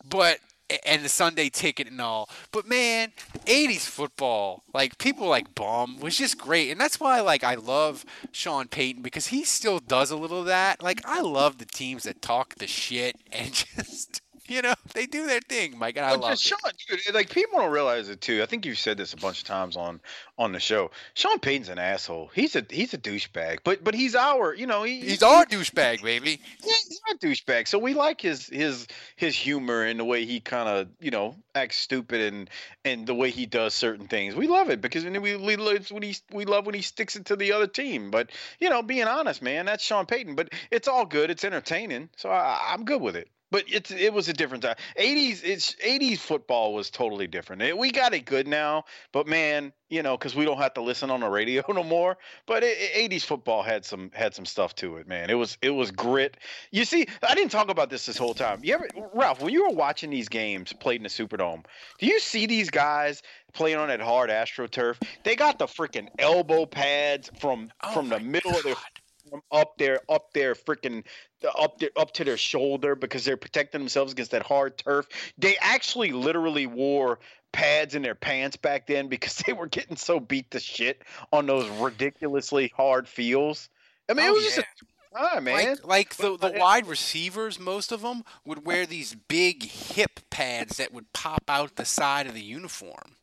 [0.08, 0.38] but
[0.84, 3.12] and the Sunday ticket and all, but man,
[3.46, 8.04] '80s football, like people like Bum was just great, and that's why like I love
[8.32, 10.82] Sean Payton because he still does a little of that.
[10.82, 14.22] Like I love the teams that talk the shit and just.
[14.48, 16.48] You know, they do their thing, Mike, and I But love just it.
[16.48, 18.42] Sean, dude, like people don't realize it too.
[18.42, 20.00] I think you've said this a bunch of times on
[20.38, 20.90] on the show.
[21.14, 22.30] Sean Payton's an asshole.
[22.34, 23.58] He's a he's a douchebag.
[23.62, 26.40] But but he's our, you know, he, He's our douchebag, baby.
[26.64, 27.68] Yeah, he's our douchebag.
[27.68, 31.36] So we like his his his humor and the way he kind of you know
[31.54, 32.50] acts stupid and
[32.84, 34.34] and the way he does certain things.
[34.34, 37.26] We love it because we we it's when he we love when he sticks it
[37.26, 38.10] to the other team.
[38.10, 38.30] But
[38.60, 40.34] you know, being honest, man, that's Sean Payton.
[40.36, 41.30] But it's all good.
[41.30, 42.08] It's entertaining.
[42.16, 43.28] So I, I'm good with it.
[43.50, 44.76] But it's it was a different time.
[44.98, 47.62] 80s it's 80s football was totally different.
[47.62, 50.82] It, we got it good now, but man, you know, because we don't have to
[50.82, 52.18] listen on the radio no more.
[52.46, 55.30] But it, it, 80s football had some had some stuff to it, man.
[55.30, 56.36] It was it was grit.
[56.70, 58.60] You see, I didn't talk about this this whole time.
[58.62, 61.64] You ever, Ralph, when you were watching these games played in the Superdome,
[61.98, 64.96] do you see these guys playing on that hard AstroTurf?
[65.24, 68.76] They got the freaking elbow pads from Oh from the middle of their
[69.30, 71.04] From up there, up there, freaking
[71.58, 75.06] up there, up to their shoulder because they're protecting themselves against that hard turf.
[75.38, 77.18] They actually literally wore
[77.52, 81.46] pads in their pants back then because they were getting so beat to shit on
[81.46, 83.68] those ridiculously hard fields.
[84.08, 84.64] I mean, it Oh, was just yeah.
[85.14, 85.54] a time, man.
[85.54, 90.76] Like, like the, the wide receivers, most of them would wear these big hip pads
[90.78, 93.16] that would pop out the side of the uniform.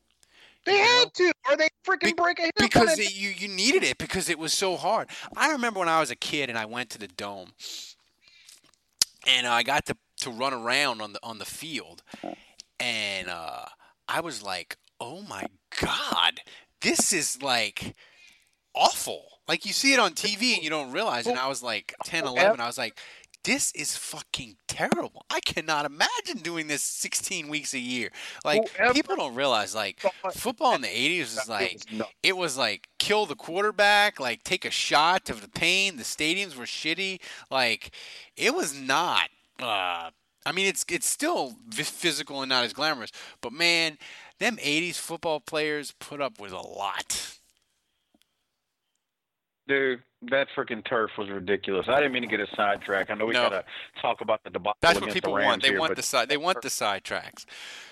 [0.65, 2.53] They had to, or they freaking Be- break a hip.
[2.57, 3.15] because it.
[3.15, 5.09] you you needed it because it was so hard.
[5.35, 7.53] I remember when I was a kid and I went to the dome,
[9.27, 12.03] and I got to to run around on the on the field,
[12.79, 13.65] and uh,
[14.07, 15.45] I was like, "Oh my
[15.81, 16.41] god,
[16.81, 17.95] this is like
[18.73, 21.27] awful!" Like you see it on TV and you don't realize.
[21.27, 22.59] And I was like 10, 11.
[22.59, 22.99] I was like.
[23.45, 25.23] This is fucking terrible.
[25.29, 28.09] I cannot imagine doing this 16 weeks a year.
[28.43, 30.03] Like Whoever people don't realize like
[30.33, 31.81] football in the 80s was like
[32.23, 35.97] it was like kill the quarterback, like take a shot of the pain.
[35.97, 37.21] The stadiums were shitty.
[37.51, 37.91] Like
[38.35, 39.29] it was not.
[39.61, 40.09] Uh,
[40.45, 43.11] I mean, it's it's still physical and not as glamorous.
[43.41, 43.99] But man,
[44.39, 47.37] them '80s football players put up with a lot.
[49.67, 51.87] Dude, that freaking turf was ridiculous.
[51.89, 53.09] I didn't mean to get a sidetrack.
[53.09, 53.43] I know we No.
[53.49, 53.65] gotta
[54.01, 55.61] talk about the debacle That's what people the Rams want.
[55.63, 56.29] They here, want the side.
[56.29, 57.45] They want the sidetracks.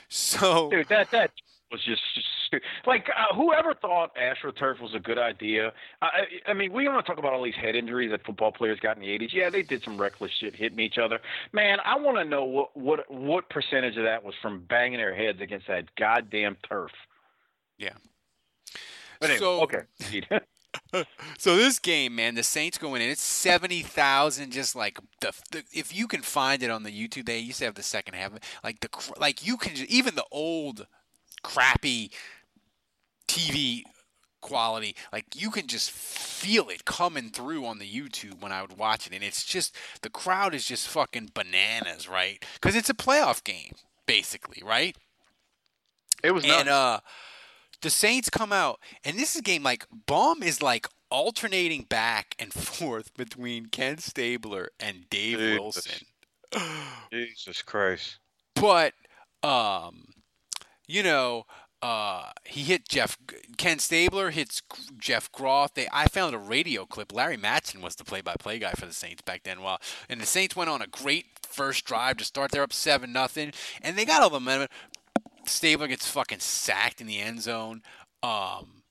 [0.10, 1.32] So dude, that that
[1.72, 2.04] was just
[2.46, 5.74] stu- like uh, whoever thought AstroTurf was a good idea.
[6.04, 6.06] I,
[6.46, 8.80] I I mean, we want to talk about all these head injuries that football players
[8.80, 9.34] got in the '80s.
[9.34, 11.20] Yeah, they did some reckless shit, hitting each other.
[11.52, 15.16] Man, I want to know what what what percentage of that was from banging their
[15.16, 16.92] heads against that goddamn turf.
[17.80, 17.94] yeah.
[19.20, 19.82] But anyway, So- okay.
[21.38, 23.10] So this game, man, the Saints going in.
[23.10, 24.52] It's seventy thousand.
[24.52, 27.66] Just like the, the, if you can find it on the YouTube, they used to
[27.66, 28.32] have the second half.
[28.64, 30.88] Like the like you can even the old
[31.44, 32.12] crappy
[33.28, 33.84] TV
[34.42, 38.78] quality, like you can just feel it coming through on the YouTube when I would
[38.78, 42.44] watch it, and it's just the crowd is just fucking bananas, right?
[42.56, 43.74] Because it's a playoff game,
[44.06, 44.96] basically, right?
[46.24, 46.62] it was nuts.
[46.62, 47.00] And uh,
[47.84, 52.36] the Saints come out, and this is a game like Bum is like alternating back
[52.40, 55.60] and forth between Ken Stabler and Dave Jesus.
[55.60, 56.08] Wilson.
[57.12, 58.18] Jesus Christ.
[58.56, 58.94] But
[59.44, 60.06] um,
[60.88, 61.46] you know,
[61.82, 63.18] uh, he hit Jeff.
[63.58, 64.62] Ken Stabler hits
[64.98, 65.74] Jeff Groth.
[65.74, 67.14] They I found a radio clip.
[67.14, 69.62] Larry Matson was the play-by-play guy for the Saints back then.
[69.62, 72.52] While and the Saints went on a great first drive to start.
[72.52, 74.70] They're up seven nothing, and they got all the momentum.
[75.46, 77.82] Stabler gets fucking sacked in the end zone.
[78.22, 78.84] Um,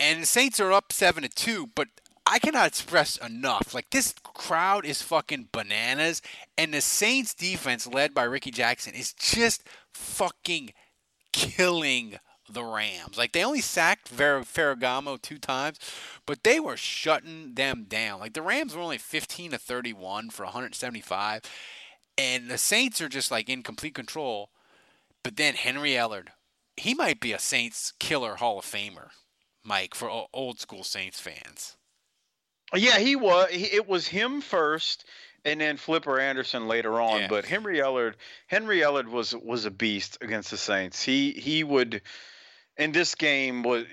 [0.00, 1.88] and the Saints are up seven to two, but
[2.26, 3.72] I cannot express enough.
[3.72, 6.22] Like this crowd is fucking bananas,
[6.58, 9.62] and the Saints defense, led by Rickey Jackson, is just
[9.92, 10.72] fucking
[11.32, 13.16] killing the Rams.
[13.16, 15.78] Like they only sacked Ver- Ferragamo two times,
[16.26, 18.20] but they were shutting them down.
[18.20, 21.42] Like the Rams were only 15 to 31 for 175,
[22.18, 24.50] and the Saints are just like in complete control.
[25.26, 26.28] But then Henry Ellard,
[26.76, 29.08] he might be a Saints killer Hall of Famer,
[29.64, 31.76] Mike, for old school Saints fans.
[32.74, 33.48] Yeah, he was.
[33.52, 35.04] It was him first,
[35.44, 37.22] and then Flipper Anderson later on.
[37.22, 37.28] Yeah.
[37.28, 38.14] But Henry Ellard,
[38.46, 41.02] Henry Ellard was was a beast against the Saints.
[41.02, 42.02] He he would,
[42.76, 43.84] in this game was,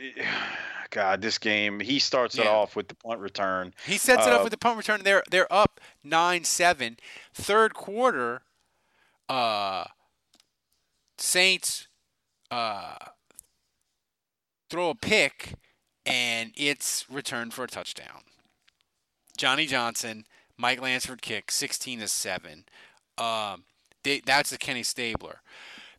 [0.90, 3.74] God, this game he starts it off with the punt return.
[3.86, 5.02] He sets it up Uh, with the punt return.
[5.04, 6.98] They're they're up nine seven.
[7.34, 8.42] Third quarter,
[9.30, 9.86] uh,
[11.18, 11.88] Saints
[12.52, 12.96] uh,
[14.70, 15.56] throw a pick,
[16.06, 18.22] and it's returned for a touchdown.
[19.38, 20.26] Johnny Johnson,
[20.58, 22.66] Mike Lansford kick, sixteen to seven.
[23.18, 23.64] Um,
[24.04, 25.42] they, that's the Kenny Stabler.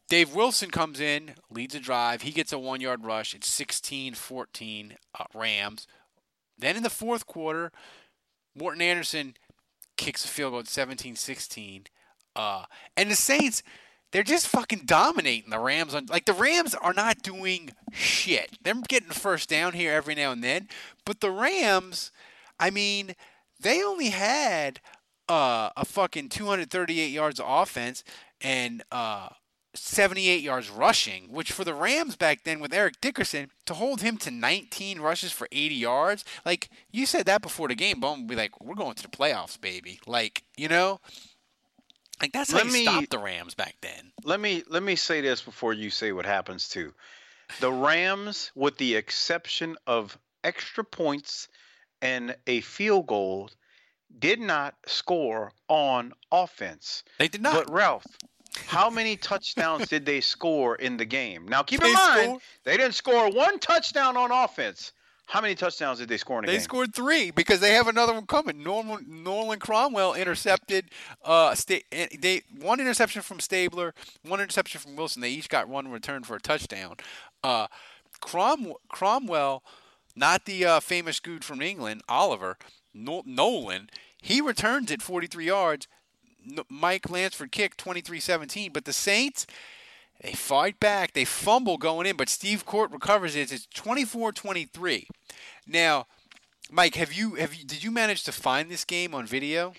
[0.08, 2.22] Dave Wilson comes in, leads a drive.
[2.22, 3.34] He gets a one yard rush.
[3.34, 5.86] It's 16 14 uh, Rams.
[6.58, 7.72] Then in the fourth quarter,
[8.54, 9.34] Morten Andersen
[9.96, 11.84] kicks a field goal at 17 16.
[12.36, 12.64] Uh,
[12.96, 13.62] and the Saints,
[14.14, 15.92] they're just fucking dominating the Rams.
[15.92, 18.56] On, like, the Rams are not doing shit.
[18.62, 20.68] They're getting first down here every now and then.
[21.04, 22.12] But the Rams,
[22.60, 23.16] I mean,
[23.58, 24.78] they only had
[25.28, 28.04] uh, a fucking 238 yards of offense
[28.40, 29.30] and uh,
[29.74, 34.16] 78 yards rushing, which for the Rams back then with Eric Dickerson, to hold him
[34.18, 38.28] to 19 rushes for 80 yards, like you said that before the game, Bum would
[38.28, 39.98] be like, we're going to the playoffs, baby.
[40.06, 41.00] Like, you know?
[42.20, 44.12] Like that's how Let you me- stopped the Rams back then.
[44.22, 46.94] Let me let me say this before you say what happens to
[47.60, 51.48] The Rams, with the exception of extra points
[52.00, 53.50] and a field goal,
[54.18, 57.02] did not score on offense.
[57.18, 57.54] They did not.
[57.54, 58.06] But Ralph,
[58.66, 61.46] how many touchdowns did they score in the game?
[61.48, 64.92] Now keep in They mind scored- they didn't score one touchdown on offense.
[65.26, 66.62] How many touchdowns did they score in the They game?
[66.62, 68.62] scored three because they have another one coming.
[68.62, 70.90] Norman Nolan Cromwell intercepted.
[71.24, 75.22] Uh, sta- they one interception from Stabler, one interception from Wilson.
[75.22, 76.96] They each got one return for a touchdown.
[77.42, 77.66] Uh,
[78.20, 79.64] Crom- Cromwell,
[80.14, 82.56] not the uh, famous dude from England, Oliver
[82.92, 83.88] no- Nolan.
[84.20, 85.88] He returns it 43 yards.
[86.68, 89.46] Mike Lansford kicked 23-17, but the Saints.
[90.20, 91.12] They fight back.
[91.12, 93.52] They fumble going in, but Steve Court recovers it.
[93.52, 95.06] It's 24-23.
[95.66, 96.06] Now,
[96.70, 99.74] Mike, have you have you did you manage to find this game on video?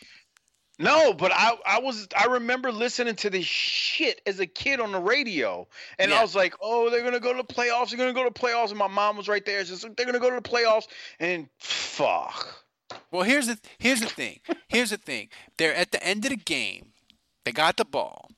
[0.77, 4.91] No, but I, I was I remember listening to this shit as a kid on
[4.91, 5.67] the radio,
[5.97, 6.19] and Yeah.
[6.19, 7.89] I was like, oh, they're gonna go to the playoffs.
[7.89, 9.63] They're gonna go to the playoffs, and my mom was right there.
[9.65, 10.87] She's like, they're gonna go to the playoffs,
[11.19, 12.63] and fuck.
[13.09, 14.41] Well, here's the here's the thing.
[14.67, 15.29] Here's the thing.
[15.57, 16.91] They're at the end of the game.
[17.45, 18.29] They got the ball,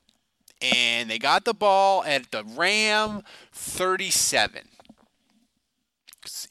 [0.61, 4.61] and they got the ball at the Ram 37,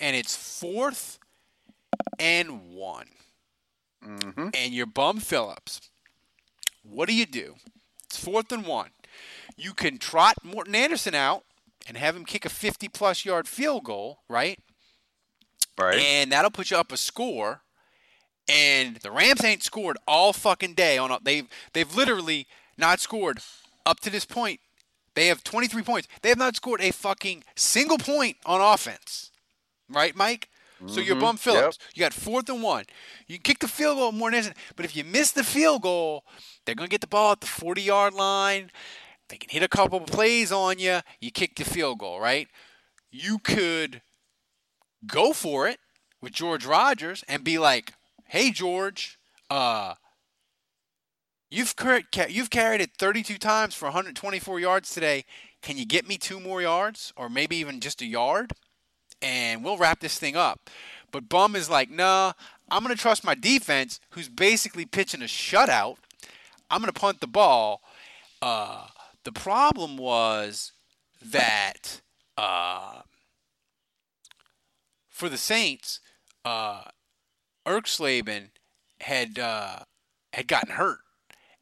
[0.00, 1.18] and it's fourth
[2.18, 3.08] and one.
[4.04, 4.50] Mm-hmm.
[4.54, 5.80] and you're Bum Phillips,
[6.84, 7.56] what do you do?
[8.04, 8.90] It's fourth and one.
[9.56, 11.42] You can trot Morten Andersen out
[11.88, 14.60] and have him kick a 50 plus yard field goal, right?
[15.78, 15.98] Right.
[15.98, 17.62] And that'll put you up a score.
[18.48, 22.46] And the Rams ain't scored all fucking day on a, they've they've literally
[22.78, 23.40] not scored
[23.86, 24.60] up to this point.
[25.14, 26.08] They have 23 points.
[26.20, 29.30] They have not scored a fucking single point on offense.
[29.88, 30.50] Right, Mike?
[30.88, 31.20] So you're Mhm.
[31.20, 31.40] Bum Yep.
[31.40, 31.78] Phillips.
[31.94, 32.84] You got fourth and one.
[33.26, 36.26] You kick the field goal Morten Andersen, but if you miss the field goal,
[36.64, 38.70] they're gonna get the ball at the 40 yard line.
[39.28, 41.00] They can hit a couple of plays on you.
[41.18, 42.48] You kick the field goal, right?
[43.10, 44.02] You could
[45.06, 45.80] go for it
[46.20, 47.94] with George Rogers and be like,
[48.26, 49.18] "Hey, George,
[49.48, 49.94] uh,
[51.56, 55.24] you've ca- you've carried it 32 times for 124 yards today.
[55.62, 58.52] Can you get me two more yards, or maybe even just a yard,
[59.22, 60.68] and we'll wrap this thing up?"
[61.10, 62.34] But Bum is like, "Nah,
[62.70, 65.96] I'm gonna trust my defense, who's basically pitching a shutout.
[66.70, 67.82] I'm gonna punt the ball."
[68.42, 68.88] Uh,
[69.24, 70.72] the problem was
[71.22, 72.02] that
[72.36, 73.00] uh,
[75.08, 76.00] for the Saints,
[76.44, 76.82] uh,
[77.66, 78.50] Erxleben
[79.00, 79.80] had uh,
[80.34, 81.00] had gotten hurt,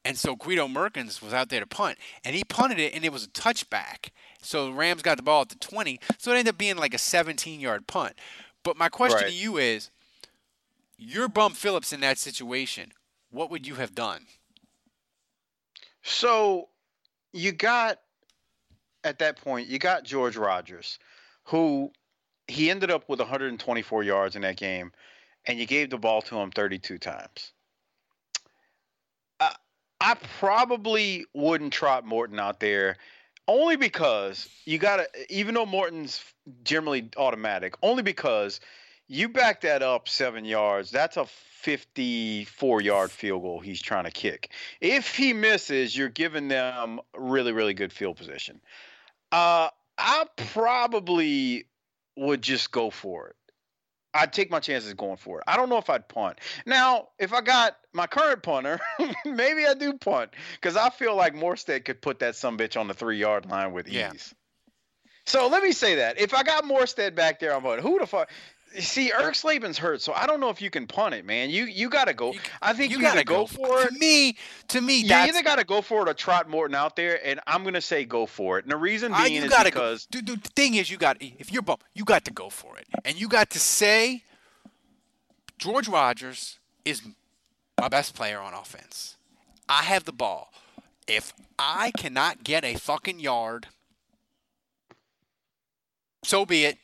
[0.05, 3.13] and so Guido Merkens was out there to punt, and he punted it, and it
[3.13, 4.11] was a touchback.
[4.43, 6.95] So the Rams got the ball at the 20, so it ended up being like
[6.95, 8.15] a 17-yard punt.
[8.63, 9.31] But my question Right.
[9.31, 9.91] to you is,
[10.97, 12.93] you're Bum Phillips in that situation.
[13.31, 14.27] What would you have done?
[16.03, 16.69] So
[17.33, 18.01] you got
[19.05, 20.99] at that point, you got George Rogers,
[21.45, 21.91] who
[22.47, 24.93] he ended up with 124 yards in that game,
[25.47, 27.53] and you gave the ball to him 32 times.
[30.05, 32.97] I, probably wouldn't trot Morten out there,
[33.49, 36.23] only because you got to, even though Morten's
[36.63, 38.61] generally automatic, only because
[39.09, 40.91] you back that up seven yards.
[40.91, 44.51] That's a 54 yard field goal he's trying to kick.
[44.81, 48.61] If he misses, you're giving them really, really good field position.
[49.33, 51.67] Uh, I probably
[52.17, 53.37] would just go for it.
[54.15, 55.45] I'd take my chances going for it.
[55.49, 56.39] I don't know if I'd punt.
[56.65, 58.79] Now, if I got my current punter,
[59.25, 62.87] maybe I do punt because I feel like Morstead could put that some bitch on
[62.87, 64.13] the three yard line with Yeah.
[64.13, 64.35] ease.
[65.27, 68.07] So let me say that if I got Morstead back there, I'm going, who the
[68.07, 68.31] fuck?
[68.79, 71.51] See, Erxleben's hurt, so I don't know if you can punt it, man.
[71.51, 72.33] You you got to go.
[72.33, 73.89] You- I think you, gotta either go, for it.
[73.93, 74.37] To me,
[74.69, 77.39] to me, You either got to go for it or trot Morten out there, and
[77.47, 78.65] I'm gonna say go for it.
[78.65, 80.19] And the reason being you is gotta because go.
[80.19, 82.77] Dude, dude, the thing is, you got if you're bum, you got to go for
[82.77, 84.25] it, and you got to say,
[85.59, 87.03] George Rogers is
[87.81, 89.17] my best player on offense.
[89.69, 90.53] I have the ball.
[91.07, 93.69] If I cannot get a fucking yard,
[96.25, 96.79] so be it.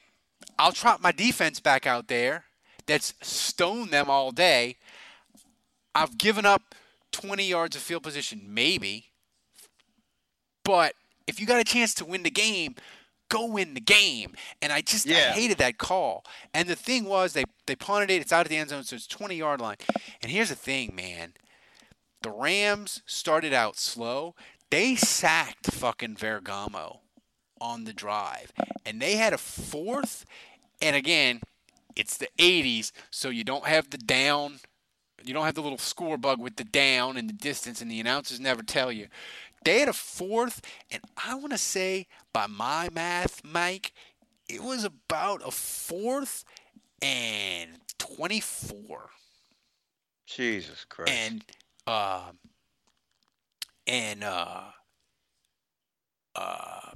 [0.61, 2.45] I'll trot my defense back out there.
[2.87, 4.77] That's stoned them all day.
[5.95, 6.75] I've given up
[7.13, 9.07] 20 yards of field position, maybe.
[10.63, 10.95] But
[11.27, 12.75] if you got a chance to win the game,
[13.31, 14.35] go win the game.
[14.61, 16.25] And I just I hated that call.
[16.53, 18.21] And the thing was, they they punted it.
[18.21, 19.77] It's out of the end zone, so it's 20 yard line.
[20.21, 21.33] And here's the thing, man.
[22.21, 24.35] The Rams started out slow.
[24.71, 26.99] They sacked fucking Ferragamo
[27.61, 28.53] on the drive,
[28.85, 30.25] and they had a fourth.
[30.81, 31.41] And again,
[31.97, 34.61] it's the 80s, so you don't have the down
[35.25, 38.01] You don't have the little score bug with the down and the distance, and the
[38.01, 39.09] announcers never tell you.
[39.65, 43.93] They had a fourth, and I want to say, by my math, Mike,
[44.49, 46.45] it was about a fourth
[47.03, 49.11] and 24.
[50.27, 51.13] Jesus Christ.
[51.13, 51.45] And,
[51.87, 52.31] uh,
[53.87, 54.63] and, uh,
[56.35, 56.91] uh,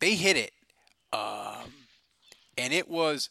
[0.00, 0.52] they hit it.
[1.12, 1.72] Um,
[2.56, 3.30] and it was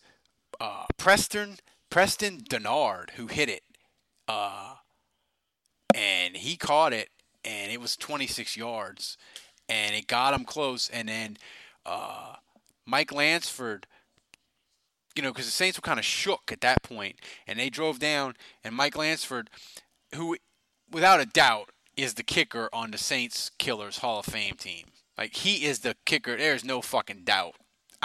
[0.59, 1.57] uh, Preston
[1.89, 3.63] Preston Dennard who hit it.
[4.27, 4.75] Uh,
[5.93, 7.09] and he caught it,
[7.43, 9.17] and it was 26 yards,
[9.69, 10.89] and it got him close.
[10.89, 11.37] And then
[11.85, 12.33] uh,
[12.85, 13.87] Mike Lansford,
[15.15, 17.15] you know, because the Saints were kind of shook at that point,
[17.47, 19.49] and they drove down, and Mike Lansford,
[20.13, 20.35] who,
[20.91, 24.87] without a doubt, is the kicker on the Saints Killers Hall of Fame team.
[25.17, 26.35] Like he is the kicker.
[26.35, 27.55] There's no fucking doubt.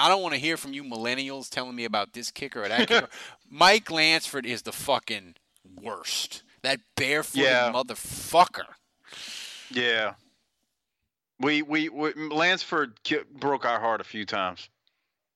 [0.00, 2.88] I don't want to hear from you millennials telling me about this kicker or that
[2.88, 3.08] kicker.
[3.50, 5.36] Mike Lansford is the fucking
[5.80, 6.42] worst.
[6.62, 7.72] That barefooted Yeah.
[7.72, 8.64] motherfucker.
[9.70, 10.14] yeah.
[11.38, 12.98] We, we we Lansford
[13.32, 14.68] broke our heart a few times.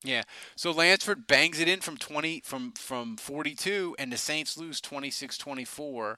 [0.02, 0.22] Yeah.
[0.54, 6.16] So Lansford bangs it in from 20 from from 42 and the Saints lose 26-24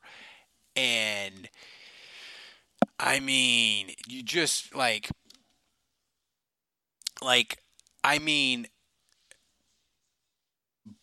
[0.75, 1.49] and
[2.99, 5.09] I mean, you just like
[7.23, 7.59] like
[8.07, 8.69] I mean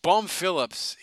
[0.02, 0.96] Bum Phillips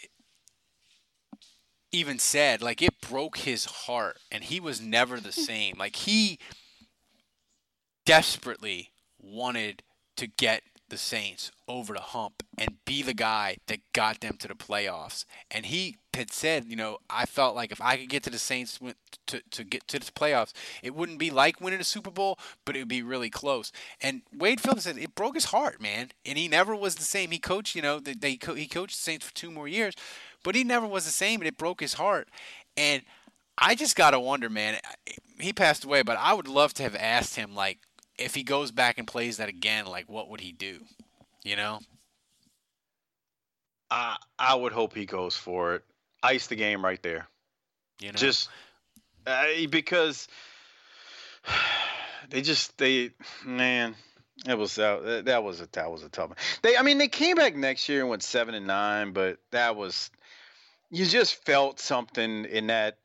[1.91, 5.75] even said like it broke his heart and he was never the same.
[5.77, 6.39] Like he
[8.03, 8.89] desperately
[9.19, 9.83] wanted
[10.17, 14.47] to get the Saints over the hump and be the guy that got them to
[14.47, 15.25] the playoffs.
[15.49, 18.37] And he had said, you know, I felt like if I could get to the
[18.37, 18.77] Saints
[19.27, 20.51] to, to get to the playoffs,
[20.83, 23.71] it wouldn't be like winning a Super Bowl, but it would be really close.
[24.01, 26.11] And Wade Phillips said it broke his heart, man.
[26.25, 27.31] And he never was the same.
[27.31, 29.95] He coached, you know, they co- he coached the Saints for two more years,
[30.43, 32.27] but he never was the same, and it broke his heart.
[32.77, 33.03] And
[33.57, 34.79] I just gotta wonder, man.
[35.39, 37.79] He passed away, but I would love to have asked him, like,
[38.18, 40.80] if he goes back and plays that again, like, what would he do?
[41.43, 41.80] You know?
[43.89, 45.84] I I would hope he goes for it.
[46.24, 47.28] Ice the game right there.
[47.99, 48.18] You know?
[48.18, 48.49] Just
[49.28, 50.28] uh, because
[52.30, 53.12] they just they
[53.45, 53.95] man
[54.47, 56.38] it was that that was a that was a tough one.
[56.62, 59.76] They I mean they came back next year and went seven and nine, but that
[59.76, 60.09] was
[60.89, 62.97] you just felt something in that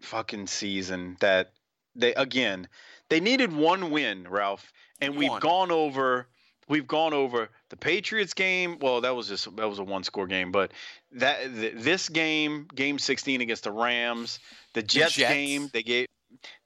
[0.00, 1.52] fucking season that
[1.94, 2.68] they again
[3.08, 5.40] they needed one win, Ralph, and we've One.
[5.40, 6.26] gone over
[6.68, 8.78] we've gone over the Patriots game.
[8.80, 10.72] Well, that was just that was a one score game, but
[11.12, 14.40] that th- this game, game 16 against the Rams,
[14.72, 15.32] the Jets, Jets.
[15.32, 16.06] game, they gave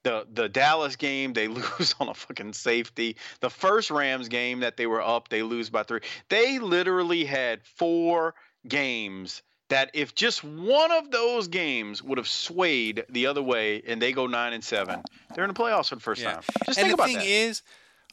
[0.05, 1.49] the the Dallas game, they
[1.79, 3.17] lose on a fucking safety.
[3.41, 6.01] The first Rams game that they were up, they lose by 3.
[6.29, 8.35] They literally had four
[8.69, 14.01] games that if just one of those games would have swayed the other way and
[14.01, 15.03] they go 9 and 7,
[15.35, 16.35] they're in the playoffs for the first Yeah.
[16.35, 16.43] time.
[16.65, 17.27] Just and think the about thing that.
[17.27, 17.63] is,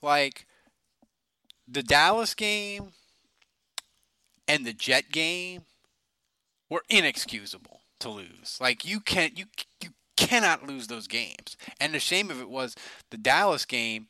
[0.01, 0.45] like,
[1.67, 2.91] the Dallas game
[4.47, 5.63] and the Jet game
[6.69, 8.57] were inexcusable to lose.
[8.59, 9.45] Like you can't you
[9.81, 11.55] you cannot lose those games.
[11.79, 12.75] And the shame of it was
[13.11, 14.07] the Dallas game.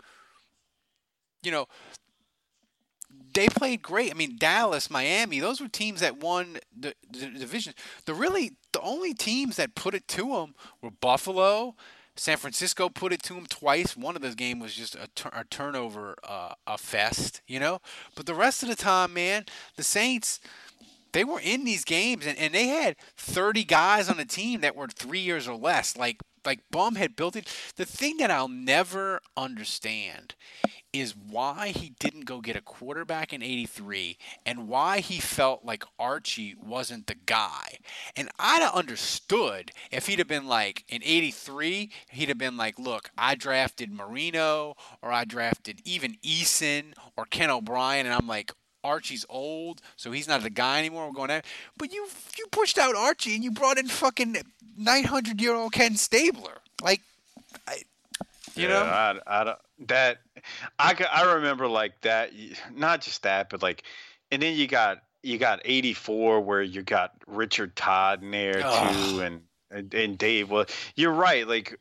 [1.44, 1.68] You know,
[3.34, 4.12] they played great.
[4.12, 7.74] I mean, Dallas, Miami, those were teams that won the, the division.
[8.06, 11.76] The really the only teams that put it to them were Buffalo.
[12.16, 13.98] San Francisco put it to them twice.
[13.98, 17.80] One of those games was just a, a turnover, uh, a fest, you know.
[18.16, 19.46] But the rest of the time, man,
[19.78, 20.40] the Saints,
[21.12, 24.76] they were in these games, and, and they had 30 guys on the team that
[24.76, 25.98] were three years or less.
[25.98, 27.48] Like like Bum had built it.
[27.76, 30.36] The thing that I'll never understand
[30.94, 34.16] is why he didn't go get a quarterback in 83
[34.46, 37.80] and why he felt like Archie wasn't the guy.
[38.16, 42.78] And I'd have understood if he'd have been like in 83, he'd have been like,
[42.78, 48.06] look, I drafted Marino or I drafted even Eason or Ken O'Brien.
[48.06, 48.52] And I'm like,
[48.84, 51.08] Archie's old, so he's not the guy anymore.
[51.08, 51.46] We're going out.
[51.78, 52.08] But you
[52.38, 54.38] you pushed out Archie and you brought in fucking
[54.78, 56.60] 900 year old Ken Stabler.
[56.82, 57.02] Like,
[57.68, 57.84] I,
[58.56, 58.82] you know?
[58.82, 60.20] I, I don't, that
[60.80, 62.32] I I remember like that.
[62.74, 63.84] Not just that, but like,
[64.32, 69.22] and then you got you got '84 where you got Richard Todd in there too,
[69.22, 70.50] and, and and Dave.
[70.50, 70.66] Well,
[70.96, 71.48] you're right.
[71.48, 71.80] Like,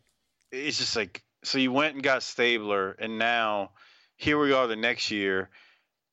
[0.50, 3.70] it's just like so you went and got Stabler, and now
[4.16, 5.50] here we are the next year.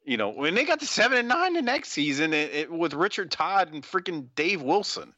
[0.10, 2.96] You know, when they got to seven and nine the next season, it, it, with
[2.96, 5.14] Richard Todd and freaking Dave Wilson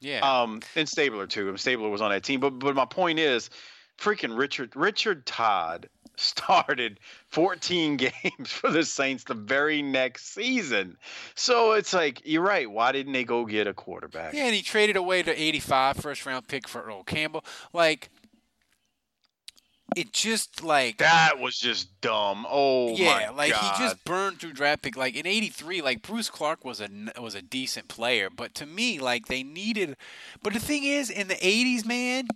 [0.00, 0.20] Yeah.
[0.20, 1.50] um, and Stabler too.
[1.50, 2.40] And Stabler was on that team.
[2.40, 3.50] But but my point is,
[3.98, 10.96] freaking Richard Richard Todd started 14 games for the Saints the very next season.
[11.34, 12.70] So it's like, you're right.
[12.70, 14.32] Why didn't they go get a quarterback?
[14.32, 17.44] Yeah, and he traded away the 85 first round pick for Earl Campbell.
[17.74, 18.08] Like,
[19.96, 22.46] it just like that was just dumb.
[22.48, 23.76] Oh yeah, like God.
[23.76, 24.96] he just burned through draft pick.
[24.96, 26.88] Like in '83, like Bruce Clark was a
[27.20, 29.96] was a decent player, but to me, like they needed.
[30.42, 32.28] But the thing is, in the '80s, man,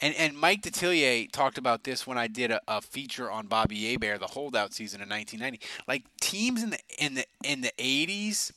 [0.00, 3.90] and and Mike Detillier talked about this when I did a, a feature on Bobby
[3.90, 5.60] Hebert, the holdout season in 1990.
[5.88, 8.52] Like teams in the in the in the '80s,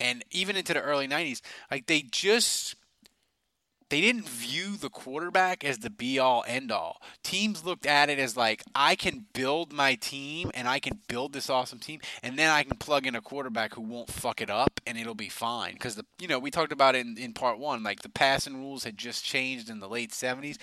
[0.00, 1.40] and even into the early '90s,
[1.70, 2.76] like they just
[3.88, 7.00] they didn't view the quarterback as the be all end all.
[7.22, 11.32] Teams looked at it as like I can build my team and I can build
[11.32, 14.50] this awesome team and then I can plug in a quarterback who won't fuck it
[14.50, 17.32] up and it'll be fine cuz the you know, we talked about it in, in
[17.32, 20.58] part 1 like the passing rules had just changed in the late 70s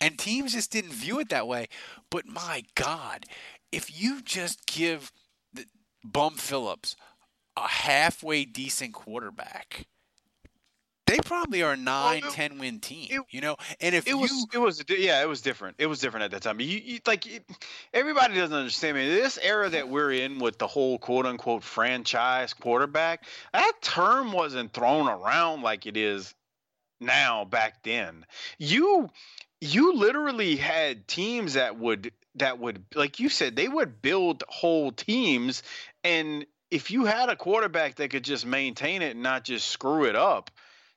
[0.00, 1.68] and teams just didn't view it that way.
[2.10, 3.24] But my god,
[3.72, 5.12] if you just give
[5.52, 5.66] the,
[6.04, 6.96] Bum Phillips
[7.56, 9.86] a halfway decent quarterback,
[11.10, 13.08] they probably are a nine, well, it, ten win team.
[13.10, 15.76] It, you know, and if it you, was, it was, yeah, it was different.
[15.78, 16.60] It was different at that time.
[16.60, 17.44] You, you like, it,
[17.92, 19.08] everybody doesn't understand me.
[19.08, 24.72] This era that we're in with the whole quote unquote franchise quarterback, that term wasn't
[24.72, 26.32] thrown around like it is
[27.00, 28.24] now back then.
[28.58, 29.10] You,
[29.60, 34.92] you literally had teams that would that would like you said they would build whole
[34.92, 35.64] teams
[36.04, 40.04] and if you had a quarterback that could just maintain it and not just screw
[40.04, 40.48] it up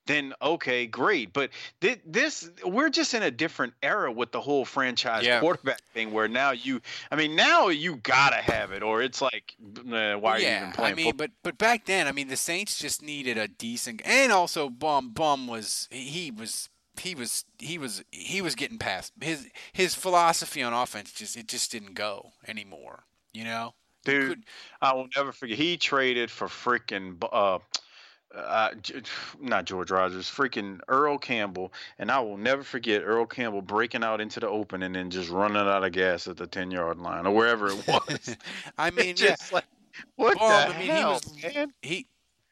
[0.06, 1.34] then okay, great.
[1.34, 1.52] But
[1.82, 5.40] th- this, we're just in a different era with the whole franchise yeah.
[5.40, 6.82] quarterback thing, where now you,
[7.12, 10.72] I mean, now you gotta have it, or it's like, why are yeah, you even
[10.74, 10.94] playing?
[10.94, 14.32] I mean, but but back then, I mean, the Saints just needed a decent, and
[14.32, 19.48] also Bum Bum was he was he was he was he was getting past his
[19.72, 23.04] his philosophy on offense just it just didn't go anymore.
[23.34, 23.74] You know,
[24.06, 24.44] dude,
[24.82, 25.58] I will never forget.
[25.58, 27.60] He traded for freaking uh,
[28.36, 28.72] uh,
[29.42, 34.22] not George Rogers, freaking Earl Campbell, and I will never forget Earl Campbell breaking out
[34.22, 37.26] into the open and then just running out of gas at the ten yard line
[37.26, 38.38] or wherever it was.
[38.78, 39.36] I mean, yeah.
[39.52, 39.66] Like,
[40.16, 41.74] what well, the I mean, hell, he was, man?
[41.82, 42.08] He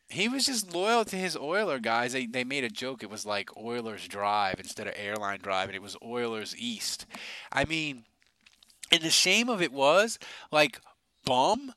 [0.09, 2.13] he was just loyal to his Oiler guys.
[2.13, 3.03] They they made a joke.
[3.03, 7.05] It was like Oilers Drive instead of Airline Drive, and it was Oilers East.
[7.51, 8.03] I mean,
[8.91, 10.19] and the shame of it was
[10.51, 10.79] like
[11.25, 11.73] Bum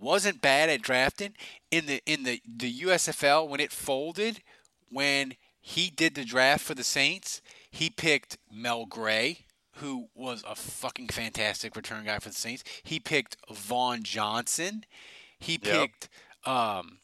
[0.00, 1.34] wasn't bad at drafting
[1.70, 4.40] in the in the the USFL when it folded
[4.90, 9.46] when he did the draft for the Saints he picked Mel Gray
[9.78, 12.64] who was a fucking fantastic return guy for the Saints.
[12.82, 14.84] He picked Vaughn Johnson.
[15.38, 16.08] He picked
[16.46, 16.54] yep.
[16.54, 16.98] um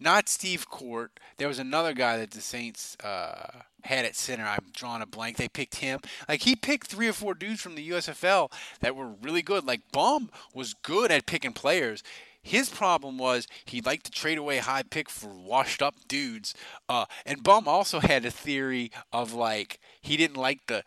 [0.00, 1.18] not Steve Court.
[1.38, 4.44] There was another guy that the Saints uh had at center.
[4.44, 5.36] I'm drawing a blank.
[5.36, 6.00] They picked him.
[6.28, 9.66] Like he picked three or four dudes from the USFL that were really good.
[9.66, 12.02] Like Bum was good at picking players.
[12.42, 16.54] His problem was he liked to trade away high pick for washed up dudes.
[16.88, 20.84] Uh, and Bum also had a theory of like he didn't like the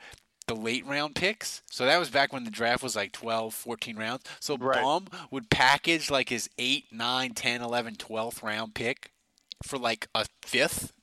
[0.47, 1.61] the late round picks.
[1.69, 4.23] So that was back when the draft was like 12, 14 rounds.
[4.39, 4.81] So right.
[4.81, 9.11] Bum would package like his 8, 9, 10, 11, 12th round pick
[9.63, 10.93] for like a fifth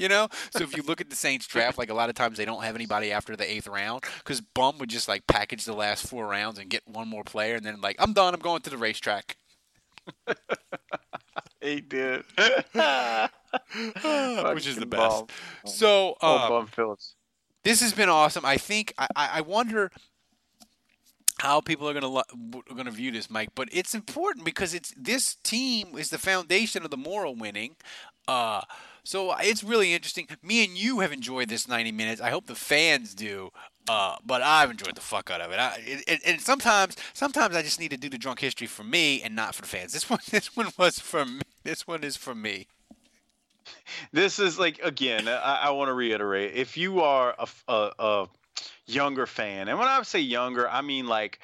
[0.00, 2.38] you know, so if you look at the Saints draft, like a lot of times
[2.38, 5.74] they don't have anybody after the eighth round because Bum would just like package the
[5.74, 8.62] last four rounds and get one more player, and then like I'm done, I'm going
[8.62, 9.36] to the racetrack.
[11.60, 12.46] he did, which
[14.66, 15.24] is the best.
[15.66, 17.14] So, um, Bum Phillips.
[17.62, 18.46] This has been awesome.
[18.46, 19.90] I think I, I wonder
[21.40, 22.22] how people are going to
[22.74, 23.50] going to view this, Mike.
[23.54, 27.76] But it's important because it's this team is the foundation of the moral winning.
[28.26, 28.62] Uh,
[29.04, 30.26] so it's really interesting.
[30.42, 32.20] Me and you have enjoyed this 90 minutes.
[32.20, 33.50] I hope the fans do.
[33.88, 35.58] Uh, but I've enjoyed the fuck out of it.
[35.58, 36.20] I, it, it.
[36.24, 39.54] And sometimes, sometimes I just need to do the drunk history for me and not
[39.54, 39.92] for the fans.
[39.92, 41.40] This one, this one was for me.
[41.64, 42.66] This one is for me.
[44.12, 45.28] This is like again.
[45.28, 46.54] I, I want to reiterate.
[46.54, 48.28] If you are a, a, a
[48.86, 51.40] younger fan, and when I say younger, I mean like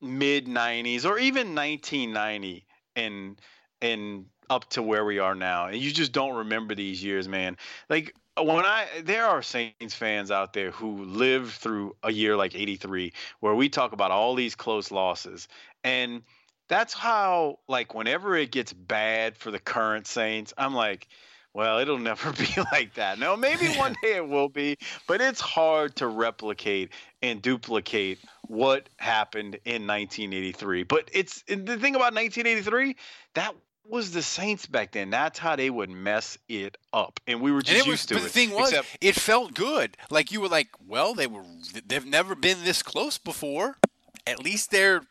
[0.00, 2.64] mid 90s or even 1990
[2.96, 3.40] and
[3.80, 5.66] and up to where we are now.
[5.66, 7.56] And you just don't remember these years, man.
[7.88, 12.36] Like uh, when I there are Saints fans out there who lived through a year
[12.36, 15.48] like 83 where we talk about all these close losses
[15.84, 16.22] and
[16.68, 21.08] that's how like whenever it gets bad for the current Saints, I'm like
[21.54, 23.18] well, it'll never be like that.
[23.18, 24.76] No, maybe one day it will be,
[25.06, 26.92] but it's hard to replicate
[27.22, 30.84] and duplicate what happened in 1983.
[30.84, 32.96] But it's the thing about 1983,
[33.34, 33.54] that
[33.88, 35.10] was the Saints back then.
[35.10, 38.14] That's how they would mess it up, and we were just it was, used to
[38.14, 38.24] but it.
[38.24, 39.96] the thing was, except- it felt good.
[40.10, 41.42] Like you were like, well, they were,
[41.86, 43.78] they've never been this close before.
[44.26, 45.02] At least they're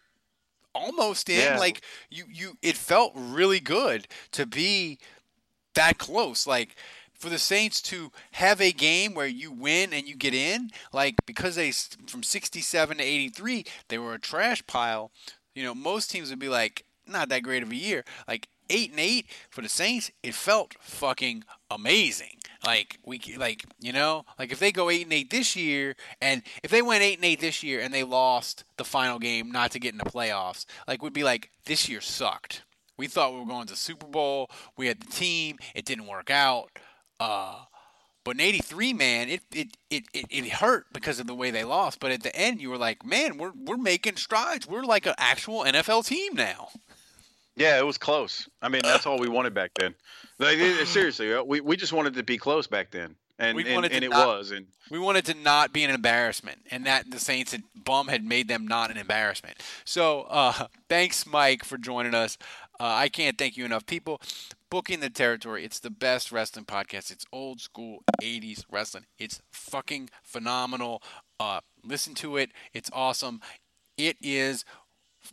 [0.76, 1.40] almost in.
[1.40, 1.60] Yeah.
[1.60, 5.00] Like you, you, it felt really good to be
[5.74, 6.46] that close.
[6.46, 6.76] Like
[7.14, 11.16] for the Saints to have a game where you win and you get in, like
[11.26, 15.12] because they from 67 to 83, they were a trash pile.
[15.56, 18.04] You know, most teams would be like, not that great of a year.
[18.28, 22.38] Like eight and eight for the Saints, it felt fucking amazing.
[22.66, 26.42] Like we, like you know, like if they go eight and eight this year, and
[26.64, 29.72] if they went eight and eight this year and they lost the final game not
[29.72, 32.64] to get in the playoffs, like we'd be like this year sucked.
[32.98, 34.50] We thought we were going to Super Bowl.
[34.76, 35.60] We had the team.
[35.76, 36.72] It didn't work out.
[37.20, 37.60] Uh,
[38.24, 41.64] but in '83, man, it, it it, it it hurt because of the way they
[41.64, 42.00] lost.
[42.00, 44.68] But at the end, you were like, man, we're we're making strides.
[44.68, 46.70] We're like an actual NFL team now.
[47.58, 48.48] Yeah, it was close.
[48.62, 49.96] I mean, that's all we wanted back then.
[50.40, 53.84] Like, seriously, uh, we, we just wanted to be close back then, and We and,
[53.86, 54.52] and it not- was.
[54.52, 58.24] And We wanted to not be an embarrassment, and that the Saints had bum had
[58.24, 59.58] made them not an embarrassment.
[59.86, 62.38] So, uh, thanks, Mike, for joining us.
[62.80, 63.88] Uh, I can't thank you enough.
[63.88, 64.22] People,
[64.70, 65.66] booking the territory.
[65.66, 67.10] It's the best wrestling podcast.
[67.10, 69.06] It's old school '80s wrestling.
[69.18, 71.02] It's fucking phenomenal.
[71.40, 72.52] Uh, listen to it.
[72.74, 73.42] It's awesome.
[73.98, 74.64] It is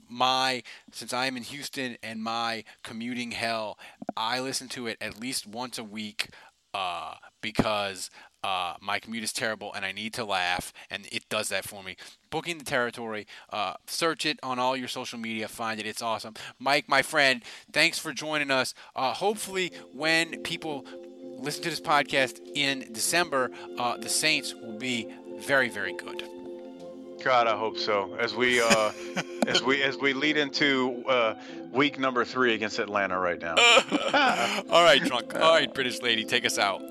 [0.09, 3.79] my since I'm in Houston and my commuting hell,
[4.17, 6.31] I listen to it at least once a week
[6.75, 8.11] uh, because
[8.43, 11.83] uh, my commute is terrible and I need to laugh, and it does that for
[11.83, 11.97] me.
[12.31, 15.87] Booking the territory, uh, search it on all your social media, find it.
[15.87, 16.35] It's awesome.
[16.59, 17.43] Mike, my friend,
[17.73, 18.75] thanks for joining us.
[18.95, 20.85] Uh, hopefully, when people
[21.39, 26.23] listen to this podcast in December, uh, the Saints will be very, very good.
[27.25, 28.15] God, I hope so.
[28.21, 28.93] As we uh,
[29.47, 31.35] as we as we lead into uh,
[31.73, 33.55] week number three against Atlanta right now.
[34.71, 35.35] All right, drunk.
[35.35, 36.83] All right, British lady, take us out.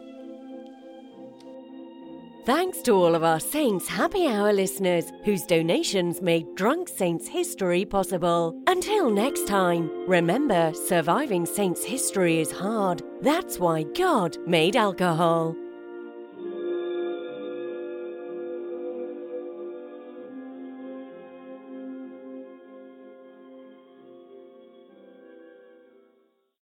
[2.45, 7.85] Thanks to all of our Saints Happy Hour listeners whose donations made Drunk Saints history
[7.85, 8.53] possible.
[8.67, 13.01] Until next time, remember surviving Saints history is hard.
[13.21, 15.55] That's why God made alcohol.